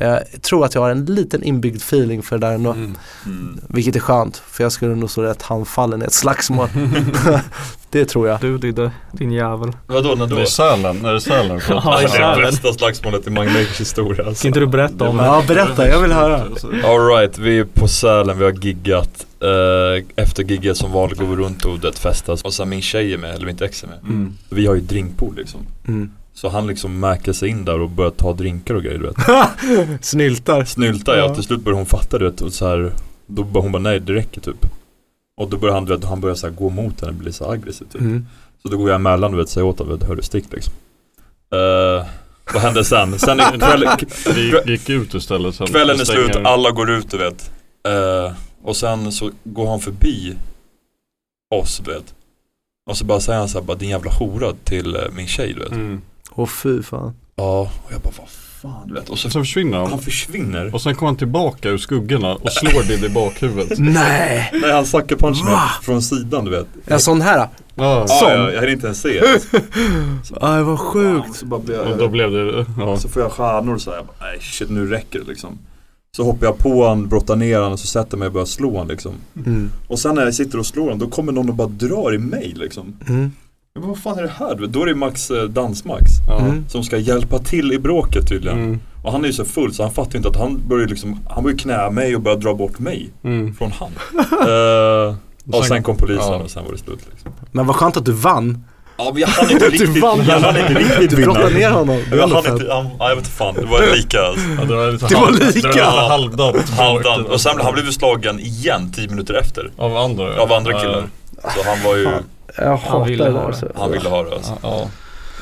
[0.00, 2.70] jag tror att jag har en liten inbyggd feeling för det där ändå.
[2.70, 2.96] Mm.
[3.26, 3.60] Mm.
[3.68, 6.68] Vilket är skönt, för jag skulle nog stå rätt handfallen i ett slagsmål.
[7.90, 8.40] det tror jag.
[8.40, 9.72] Du Didde, din jävel.
[9.86, 10.36] Vadå, när då?
[10.36, 11.60] Det är Sälen, är det Sälen?
[11.68, 12.40] Ja, i det är Sälen.
[12.40, 14.42] bästa slagsmålet i Magmakers historia alltså.
[14.42, 15.24] Kan inte du berätta om det?
[15.24, 16.42] Ja, berätta, jag vill höra.
[16.84, 19.26] Alright, vi är på Sälen, vi har giggat.
[19.40, 22.42] Eh, efter gigget som vanligt går vi runt och det festas.
[22.42, 23.98] Och sen min tjej är med, eller mitt ex är med.
[24.02, 24.34] Mm.
[24.50, 25.60] Vi har ju drinkpool liksom.
[25.88, 26.10] Mm.
[26.38, 30.04] Så han liksom märker sig in där och börjar ta drinkar och grejer du vet.
[30.04, 30.64] Snyltar.
[30.64, 31.34] Snyltar ja, Ja.
[31.34, 32.92] till slut börjar hon fatta det och så här,
[33.26, 34.66] Då börjar hon bara nej det räcker typ.
[35.36, 37.32] Och då börjar han, du vet, han börjar så här, gå mot henne och bli
[37.32, 38.00] så aggressiv typ.
[38.00, 38.26] Mm.
[38.62, 40.72] Så då går jag emellan och vet, säger åt honom, hörru stick liksom.
[41.52, 42.06] Eh,
[42.52, 43.18] vad hände sen?
[43.18, 43.88] Sen är kväll,
[44.34, 45.66] Vi gick ut istället sen.
[45.66, 47.50] Kvällen är slut, alla går ut du vet.
[47.88, 48.32] Eh,
[48.62, 50.36] och sen så går han förbi
[51.54, 52.14] oss du vet.
[52.90, 55.52] Och så bara säger han så här, bara din jävla hora till eh, min tjej
[55.52, 55.72] du vet.
[55.72, 56.00] Mm.
[56.38, 57.14] Åh fy fan.
[57.36, 59.08] Ja, och jag bara vad fan du vet.
[59.08, 59.98] Och så Sen försvinner han han.
[59.98, 60.74] försvinner.
[60.74, 63.78] Och sen kommer han tillbaka ur skuggorna och slår Diddy i bakhuvudet.
[63.78, 64.50] Nej!
[64.52, 66.66] Nej han sucker punch mig från sidan du vet.
[66.86, 67.38] En sån här.
[67.38, 67.48] Ja.
[67.74, 68.30] Ja, Sån?
[68.30, 69.20] jag, jag hinner inte ens se.
[70.40, 71.36] Aj vad sjukt.
[71.36, 72.96] Så, bara blir Och då jag, blev det, ja.
[72.98, 73.96] så får jag stjärnor så här.
[73.96, 75.58] jag bara, Nej shit nu räcker det liksom.
[76.16, 78.46] Så hoppar jag på han, brottar ner han och så sätter jag mig och börjar
[78.46, 79.12] slå han liksom.
[79.46, 79.70] Mm.
[79.88, 82.18] Och sen när jag sitter och slår han då kommer någon och bara drar i
[82.18, 82.96] mig liksom.
[83.08, 83.32] Mm.
[83.78, 84.54] Men vad fan är det här?
[84.54, 86.04] Du Då är det Max, eh, Dansmax.
[86.28, 86.38] ja.
[86.40, 86.64] Mm.
[86.68, 88.58] Som ska hjälpa till i bråket tydligen.
[88.58, 88.80] Mm.
[89.02, 91.20] Och han är ju så full så han fattar ju inte att han börjar liksom,
[91.30, 93.54] han börjar knä mig och börjar dra bort mig Mm.
[93.54, 93.90] från han.
[94.48, 95.14] Eh,
[95.58, 96.36] och sen- kom polisen ja.
[96.36, 97.30] och sen var det slut liksom.
[97.52, 98.64] Men vad skönt att du vann.
[99.00, 100.24] Ja men jag hann inte riktigt, Du vann.
[100.28, 101.32] jag hann inte riktigt Du vinna.
[101.32, 102.02] brottade ner honom.
[102.10, 104.46] Var Jag hann inte, han, ja, jag vet inte fan, det var lika alltså.
[104.68, 105.68] Det var Det lika.
[105.68, 106.68] Det var halvdant.
[106.78, 107.26] Halvdan.
[107.26, 109.70] Och sen han blev slagen igen 10 minuter efter.
[109.76, 110.42] Av andra?
[110.42, 111.04] Av andra killar.
[111.42, 112.08] Så han var ju,
[112.56, 113.46] Jag hatar ville det ha det.
[113.46, 113.72] Alltså.
[113.74, 114.52] han ville ha det alltså.
[114.62, 114.88] Ja, ja.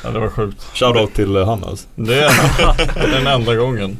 [0.03, 0.61] ja, det var sjukt.
[0.73, 1.87] Shoutout till eh, han alltså.
[1.95, 3.97] Det är den enda gången.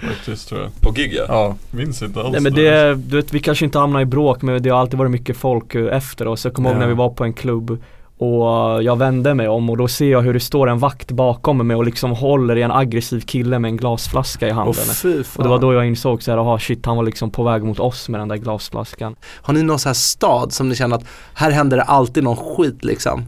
[0.00, 0.70] Faktiskt tror jag.
[0.80, 1.24] På gig ja.
[1.28, 4.42] Ja, minns inte alls Nej men det, du vet vi kanske inte hamnar i bråk
[4.42, 6.44] men det har alltid varit mycket folk eh, efter oss.
[6.44, 6.80] Jag kommer ihåg Ja.
[6.80, 7.82] när vi var på en klubb
[8.18, 11.66] och jag vände mig om och då ser jag hur det står en vakt bakom
[11.66, 14.74] mig och liksom håller i en aggressiv kille med en glasflaska i handen.
[14.74, 15.24] fan.
[15.36, 17.62] och det var då jag insåg så här, aha shit han var liksom på väg
[17.62, 19.16] mot oss med den där glasflaskan.
[19.42, 21.04] Har ni någon så här stad som ni känner att
[21.34, 23.24] här händer det alltid någon skit liksom?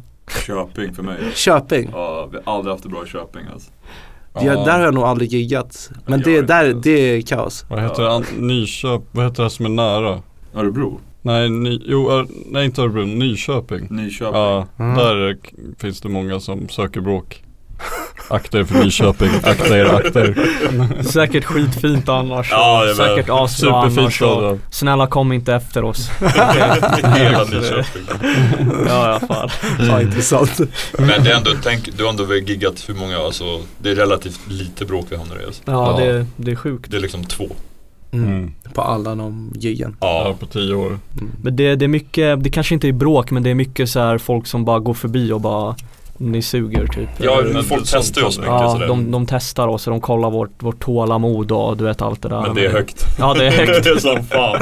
[0.46, 1.16] Köping för mig.
[1.34, 1.90] Köping.
[1.92, 3.70] Ja, vi har aldrig haft det bra i Köping alltså.
[4.40, 5.90] Ja, där har jag nog aldrig giggat.
[6.06, 7.64] Men det, där, det är kaos.
[7.68, 8.24] Vad heter det?
[8.38, 10.22] Nyköp, vad heter det som är nära?
[10.54, 11.00] Örebro?
[11.26, 13.86] Nej, ny, jo, Ö- nej inte Örebro, Nyköping.
[13.90, 14.34] Nyköping?
[14.40, 14.96] Ja, Mm.
[14.96, 17.42] där k- finns det många som söker bråk.
[18.28, 21.02] Akta er för Nyköping, akta er, akta er.
[21.02, 22.48] Säkert skitfint annars.
[22.50, 23.06] Ja, och jag vet.
[23.06, 24.22] säkert asbra annars.
[24.22, 24.58] och.
[24.70, 26.10] Snälla kom inte efter oss.
[27.16, 28.02] Hela Nyköping.
[28.88, 29.50] ja i alla fall.
[29.88, 30.58] Ja, intressant.
[30.98, 33.44] Men det är ändå, tänk, du har ändå giggat hur många, alltså
[33.78, 35.62] det är relativt lite bråk vi hamnar i alltså.
[35.64, 36.06] Ja, Ja.
[36.06, 36.90] Det, det är sjukt.
[36.90, 37.46] Det är liksom två.
[38.18, 38.32] Mm.
[38.38, 38.52] Mm.
[38.74, 39.96] På alla de giggen.
[40.00, 40.34] Ja, Ja.
[40.40, 40.86] på tio år.
[40.86, 41.30] Mm.
[41.42, 44.00] Men det, det är mycket, det kanske inte är bråk men det är mycket så
[44.00, 45.76] här folk som bara går förbi och bara
[46.18, 48.86] Ni suger typ Ja, Eller- men folk sånt testar ju oss mycket Ja, sådär.
[48.88, 52.28] de, de testar oss och de kollar vårt, vårt tålamod och du vet allt det
[52.28, 53.04] där Men det är högt.
[53.18, 54.58] Ja det är högt det är som fan.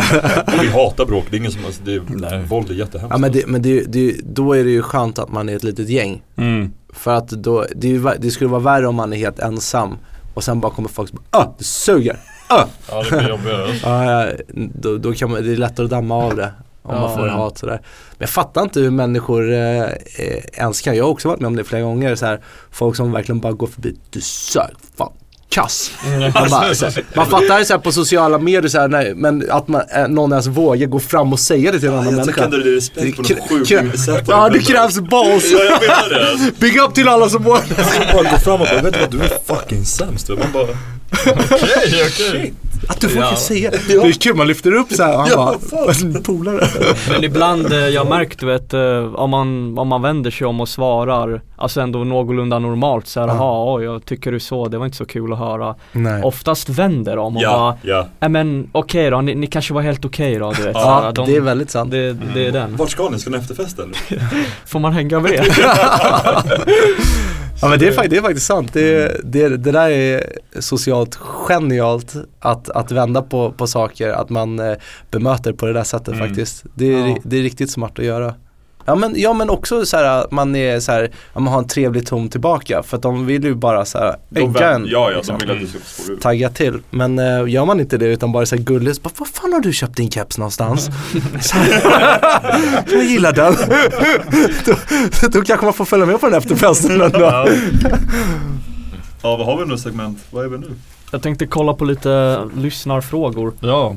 [0.61, 2.42] Vi hatar bråk, det är ingen som, alltså, det är, Nej.
[2.48, 3.12] våld är jättehemskt.
[3.14, 5.64] Ja men, det, men det, det, då är det ju skönt att man är ett
[5.64, 6.22] litet gäng.
[6.36, 6.72] Mm.
[6.92, 9.96] För att då, det, det skulle vara värre om man är helt ensam
[10.34, 12.16] och sen bara kommer folk som bara, ah, det suger!
[12.47, 12.64] Ah!
[12.90, 13.74] Ja, det blir jobbigare.
[13.82, 14.32] Ja, ja,
[14.74, 17.16] då, då kan man, det är lättare att damma av det om man Ja.
[17.16, 17.80] får hat sådär.
[18.11, 19.84] Men jag fattar inte hur människor eh,
[20.53, 22.40] ens kan, jag har också varit med om det flera gånger, så här,
[22.70, 25.12] folk som verkligen bara går förbi, du sög, fan
[25.49, 25.90] kass.
[26.34, 29.12] Man, bara, så här, man fattar det så här på sociala medier så här, nej,
[29.14, 32.01] men att man, eh, någon ens vågar gå fram och säga det till en ja,
[32.01, 32.57] annan jag tycker människa.
[32.57, 34.24] ändå det är respekt på något sjukt sätt.
[34.28, 35.45] Ja det krävs balls.
[35.53, 36.09] Ja jag menar
[36.47, 36.53] det.
[36.61, 38.12] Big up till alla som vågar.
[38.12, 40.28] Bara gå fram och bara, vet du vad du är fucking sämst.
[40.28, 40.66] Man bara,
[41.50, 42.54] Okej, okej.
[42.88, 43.36] Att du vågar Ja.
[43.36, 43.78] säga det.
[43.88, 46.66] Det är kul, man lyfter upp så här, han Ja, bara, polare.
[47.10, 50.60] Men ibland, eh, jag märkt du vet, eh, om man, om man vänder sig om
[50.60, 53.34] och svarar Alltså ändå någorlunda normalt så här, Ja.
[53.34, 56.22] jaha oj jag tycker du så, det var inte så kul att höra Nej.
[56.22, 58.28] Oftast vänder de och ja, bara, ja.
[58.28, 61.26] men okej då, ni, ni kanske var helt okej då du vet Ja, här, de,
[61.30, 61.90] det är väldigt sant.
[61.90, 63.18] det, det är den, Vart ska ni?
[63.18, 64.26] Ska ni efterfesta eller?
[64.66, 65.44] får man hänga med?
[67.64, 68.72] Ja men det är, fakt- det är faktiskt sant.
[68.72, 74.58] Det, det, det där är socialt genialt att, att vända på, på saker, att man
[74.58, 74.74] eh,
[75.10, 76.28] bemöter på det där sättet Mm.
[76.28, 76.64] faktiskt.
[76.74, 77.16] Det är, Ja.
[77.24, 78.34] det är riktigt smart att göra.
[78.87, 81.68] Ja men, ja, men också så här att man är så här, man har en
[81.68, 84.87] trevlig ton tillbaka för att de vill ju bara så här ägga en.
[84.87, 85.39] Ja, ja, liksom.
[85.39, 85.66] de vill att du
[86.03, 86.16] ska ur.
[86.16, 86.78] tagga till.
[86.91, 89.61] Men eh, gör man inte det utan bara så här gulligt, bara, vad fan har
[89.61, 90.91] du köpt din keps någonstans?
[92.93, 93.55] Jag gillar den.
[95.22, 97.20] då, då kanske man får följa med på den efterfesten ändå.
[97.20, 97.49] Ja.
[99.22, 100.18] ja, vad har vi nu segment?
[100.30, 100.70] Vad är vi nu?
[101.11, 103.97] Jag tänkte kolla på lite lyssnarfrågor Ja,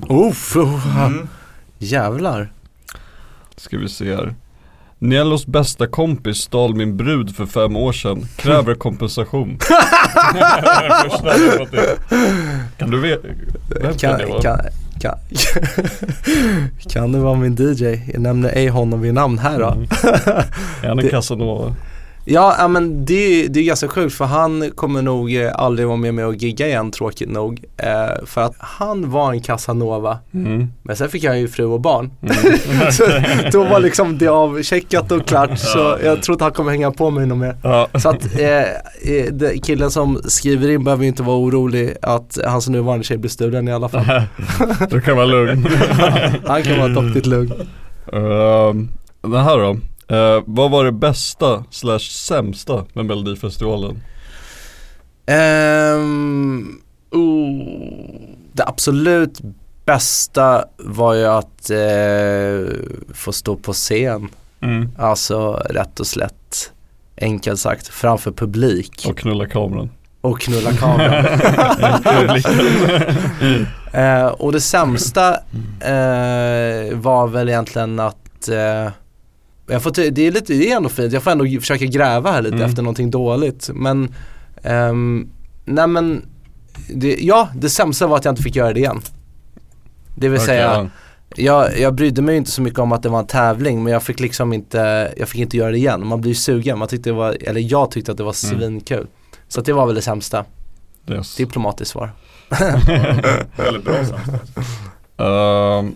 [0.55, 1.27] uh, Mm.
[1.77, 2.51] jävlar.
[3.55, 4.35] ska vi se här.
[4.99, 8.25] Nellos bästa kompis stal min brud för fem år sedan.
[8.35, 9.57] Kräver kompensation.
[12.77, 13.27] Kan du veta?
[13.81, 14.41] Vem kan, Kan, det vara?
[14.41, 14.59] kan,
[15.01, 15.17] kan,
[16.89, 17.83] kan det vara min DJ?
[18.13, 19.67] Jag nämner ej honom vid namn här då.
[19.69, 19.87] Mm.
[20.83, 21.75] Är han en casanova?
[22.29, 26.13] Ja, men det, det är ganska sjukt för han kommer nog eh, aldrig vara med
[26.13, 27.63] mig och gigga igen tråkigt nog.
[27.77, 30.19] Eh, för att han var en casanova.
[30.33, 30.67] Mm.
[30.83, 32.11] Men sen fick han ju fru och barn.
[32.91, 33.03] så
[33.51, 37.09] då var liksom det avcheckat och klart så jag tror inte han kommer hänga på
[37.09, 37.55] mig något mer.
[37.63, 37.87] Ja.
[37.99, 38.61] Så att eh,
[39.13, 43.29] eh, killen som skriver in behöver ju inte vara orolig att hans nuvarande tjej blir
[43.29, 44.05] stulen i alla fall.
[44.89, 45.67] du kan vara lugn.
[46.45, 47.53] Han kan vara duktigt lugn.
[48.13, 48.89] Ehm,
[49.21, 49.77] det här då.
[50.07, 54.01] Eh, vad var det bästa slash sämsta med Melodifestivalen?
[55.25, 56.81] Ehm,
[57.11, 58.19] oh,
[58.53, 59.39] det absolut
[59.85, 62.75] bästa var ju att eh,
[63.13, 64.29] få stå på scen.
[64.61, 64.89] Mm.
[64.97, 66.71] Alltså rätt och slätt,
[67.21, 69.89] enkelt sagt, framför publik Och knulla kameran.
[70.21, 71.25] och knulla kameran.
[73.93, 75.33] eh, och det sämsta
[75.79, 78.91] eh, var väl egentligen att eh,
[79.67, 82.41] jag får det, är lite, det är ändå fint, jag får ändå försöka gräva här
[82.41, 82.69] lite Mm.
[82.69, 83.69] efter någonting dåligt.
[83.73, 84.13] Men,
[84.63, 85.29] ehm,
[85.65, 86.25] nej men,
[86.93, 89.01] det, ja det sämsta var att jag inte fick göra det igen.
[90.15, 90.87] Det vill Okej, säga, ja.
[91.35, 94.03] jag, jag brydde mig inte så mycket om att det var en tävling men jag
[94.03, 96.07] fick liksom inte, jag fick inte göra det igen.
[96.07, 98.59] Man blir ju sugen, man tyckte det var, eller jag tyckte att det var Mm.
[98.59, 99.07] svinkul.
[99.47, 100.45] Så att det var väl det sämsta.
[101.09, 101.35] Yes.
[101.35, 102.09] Diplomatiskt svar.
[103.57, 104.19] Väldigt bra sen.
[105.27, 105.95] Ehm,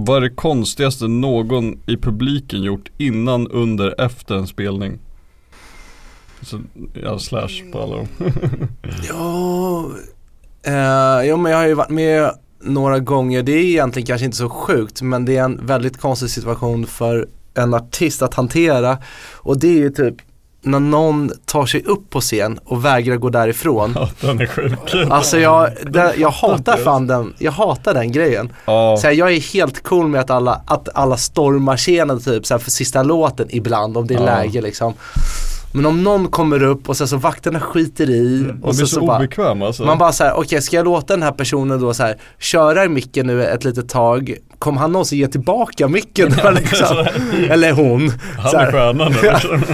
[0.00, 4.98] vad är det konstigaste någon i publiken gjort innan, under, efter en spelning?
[6.42, 6.60] Så,
[7.02, 8.08] ja, slash på alla dem.
[9.08, 9.90] Ja,
[10.62, 12.30] eh, ja, men jag har ju varit med
[12.60, 16.30] några gånger, det är egentligen kanske inte så sjukt men det är en väldigt konstig
[16.30, 18.98] situation för en artist att hantera
[19.34, 20.14] och det är ju typ
[20.62, 23.92] när någon tar sig upp på scen och vägrar gå därifrån.
[23.96, 24.94] ja, den är sjuk.
[25.10, 28.52] Alltså jag, det, jag hatar fan den, jag hatar den grejen.
[28.64, 32.46] Ja, Så här, jag är helt cool med att alla, att alla stormar scenen typ
[32.46, 34.24] så här, för sista låten ibland om det är Ja.
[34.24, 34.94] läge liksom.
[35.72, 38.94] Men om någon kommer upp och sen så vakterna skiter i man och så, så,
[39.00, 39.84] så bara obekväm alltså.
[39.84, 42.88] man bara såhär, okej ska jag låta den här personen då så här köra i
[42.88, 47.06] micken nu ett litet tag, kommer han någonsin ge tillbaka micken då liksom?
[47.50, 48.12] Eller hon.
[48.38, 49.14] Han är stjärnan.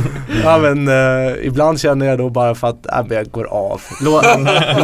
[0.44, 3.80] Ja men eh, ibland känner jag då bara för att, äh, jag går av.
[4.02, 4.24] Låt,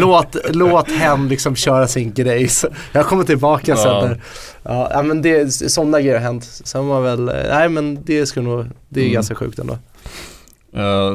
[0.01, 2.49] låt, låt hen liksom köra sin grej.
[2.93, 4.03] Jag kommer tillbaka sen Ja.
[4.05, 4.21] när,
[4.63, 6.45] ja, ja men det, sådana grejer har hänt.
[6.65, 9.15] Sen var väl, eh, nej men det skulle nog, det är Mm.
[9.15, 9.79] ganska sjukt ändå.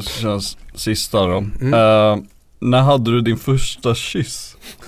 [0.01, 1.37] Känns sista då.
[1.61, 1.73] Mm.
[1.73, 2.23] Eh,
[2.59, 4.55] när hade du din första kyss?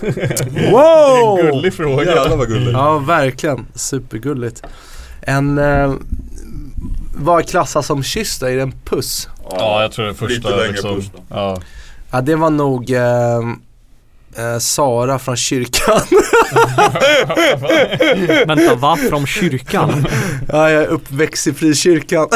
[0.72, 1.36] Wow!
[1.42, 2.04] Gullig fråga.
[2.04, 2.72] Jävlar vad gulligt.
[2.72, 4.62] Ja verkligen, supergulligt.
[5.20, 5.94] En, eh,
[7.16, 8.46] vad klassas som kyss då?
[8.46, 9.28] Är det en puss?
[9.50, 10.96] Ja, jag tror det är första Lite längre liksom.
[10.96, 11.22] push då.
[11.28, 11.60] Ja.
[12.10, 13.40] Ja det var nog eh,
[14.38, 16.00] eh, Sara från kyrkan.
[18.46, 18.96] Vänta, va?
[18.96, 20.06] Från kyrkan?
[20.48, 22.28] ja jag är uppväxt i frikyrkan.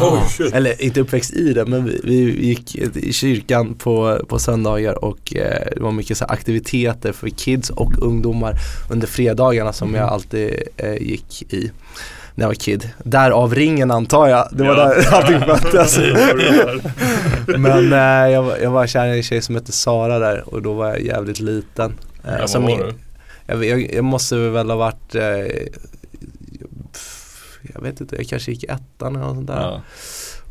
[0.00, 0.54] Oh shit.
[0.54, 5.36] Eller inte uppväxt i det men vi, vi gick i kyrkan på, på söndagar och
[5.36, 8.54] eh, det var mycket så här aktiviteter för kids och ungdomar
[8.90, 11.70] under fredagarna som jag alltid eh, gick i
[12.36, 12.90] när jag var kid.
[13.04, 14.48] Därav ringen antar jag.
[14.52, 14.88] Det var Ja.
[14.88, 15.98] där allting föddes.
[17.46, 20.62] men eh, jag, var- jag var kär i en tjej som hette Sara där och
[20.62, 21.94] då var jag jävligt liten.
[22.24, 22.92] Eh, Ja, som var du?
[23.46, 25.22] jag, jag, jag måste väl ha varit eh,
[27.74, 29.60] jag vet inte, jag kanske gick ettan eller något sånt där.
[29.60, 29.80] Ja.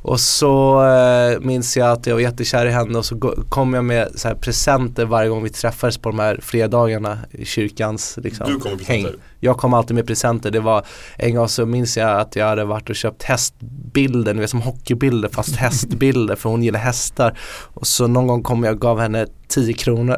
[0.08, 3.86] Och så eh, minns jag att jag var jättekär i henne och så kom jag
[3.86, 8.47] med så här presenter varje gång vi träffades på de här fredagarna i kyrkans liksom,
[8.47, 9.16] Du kommer presenter.
[9.39, 10.51] Jag kom alltid med presenter.
[10.51, 10.86] Det var
[11.18, 14.62] en gång så minns jag att jag hade varit och köpt hästbilder, ni vet som
[14.62, 17.38] hockeybilder fast hästbilder för hon gillar hästar.
[17.74, 20.18] Och så någon gång kom jag och gav henne 10 kronor.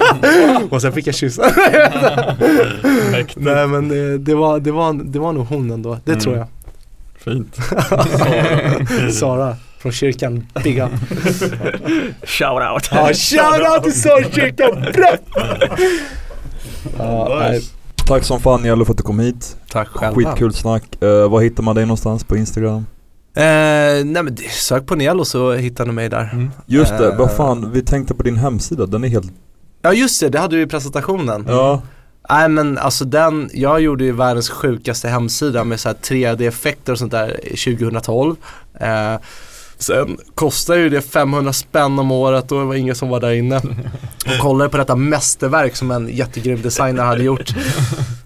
[0.70, 1.42] och sen fick jag kyssa.
[3.36, 6.20] Nej men det, det, var, det, var, det var nog hon ändå, det Mm.
[6.20, 6.46] tror jag.
[7.24, 7.56] Fint.
[9.14, 10.90] Sara från kyrkan, big up.
[12.24, 12.88] Shout out.
[12.90, 14.92] Ja, shoutout till Sara-kyrkan!
[14.92, 15.16] Bra!
[16.98, 17.52] Ja,
[18.06, 19.56] Tack som fan Jello för att du kom hit.
[19.70, 20.16] tack själva.
[20.30, 20.82] Skitkul snack.
[21.02, 22.86] Uh, var hittar man dig någonstans på Instagram?
[23.36, 23.42] Eh,
[24.04, 26.30] nej men sök på Nelo så hittar ni mig där.
[26.32, 26.50] Mm.
[26.66, 27.18] Just det, Eh.
[27.18, 29.32] vad fan, vi tänkte på din hemsida, den är helt...
[29.82, 31.44] Ja just det, det hade du i presentationen.
[31.48, 31.82] Ja.
[32.32, 36.98] Nej men alltså den, jag gjorde ju världens sjukaste hemsida med så här 3D-effekter och
[36.98, 38.36] sånt där 2012.
[38.80, 39.14] Eh,
[39.78, 43.32] sen kostar ju det 500 spänn om året och det var ingen som var där
[43.32, 43.56] inne.
[44.26, 47.54] Och kollade på detta mästerverk som en jättegrym designer hade gjort.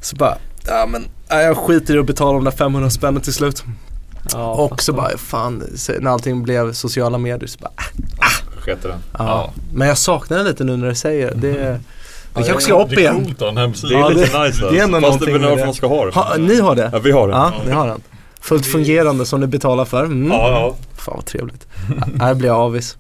[0.01, 3.35] Så bara, ja men ja, jag skiter i att betala de där 500 spännen till
[3.35, 3.65] slut.
[4.33, 5.63] Ja, Och så bara, fan,
[6.01, 7.73] när allting blev sociala medier så bara,
[8.61, 8.99] Sket i den.
[9.19, 9.53] ja.
[9.73, 11.53] Men jag saknar det lite nu när du säger det.
[11.53, 11.81] Det,
[12.37, 13.25] det kanske ska Det upp är igen.
[13.25, 13.89] coolt att ha en hemsida.
[13.89, 15.65] Det är Ja, lite det- nice det är ändå Fast det är det.
[15.67, 16.15] man ska ha det.
[16.15, 16.91] Ha, ni har det?
[16.93, 17.35] Ja vi har det.
[17.35, 18.03] Ja, ni har den.
[18.41, 20.05] Fullt fungerande som ni betalar för.
[20.05, 20.31] Mm.
[20.33, 20.75] Ja, ja.
[20.97, 21.67] Fan vad trevligt.
[22.21, 22.97] Här blir jag avis.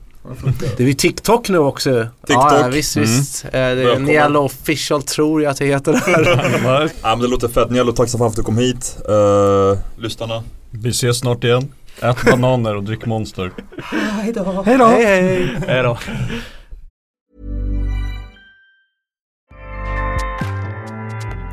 [0.76, 2.06] Det är ju TikTok nu också.
[2.26, 2.52] TikTok.
[2.52, 3.08] Ja, visst, Mm.
[3.08, 3.44] visst.
[3.44, 3.98] Eh, Det är.
[3.98, 6.90] Niello official tror jag att det heter där.
[7.02, 7.70] Ja men det låter fett.
[7.70, 8.96] Niello, tack så fan för att du kom hit.
[9.08, 10.42] Uh, Lyssnarna.
[10.70, 11.68] Vi ses snart igen.
[12.02, 13.50] Ät bananer och drick monster.
[14.22, 14.62] Hej då.
[15.66, 15.98] Hej då.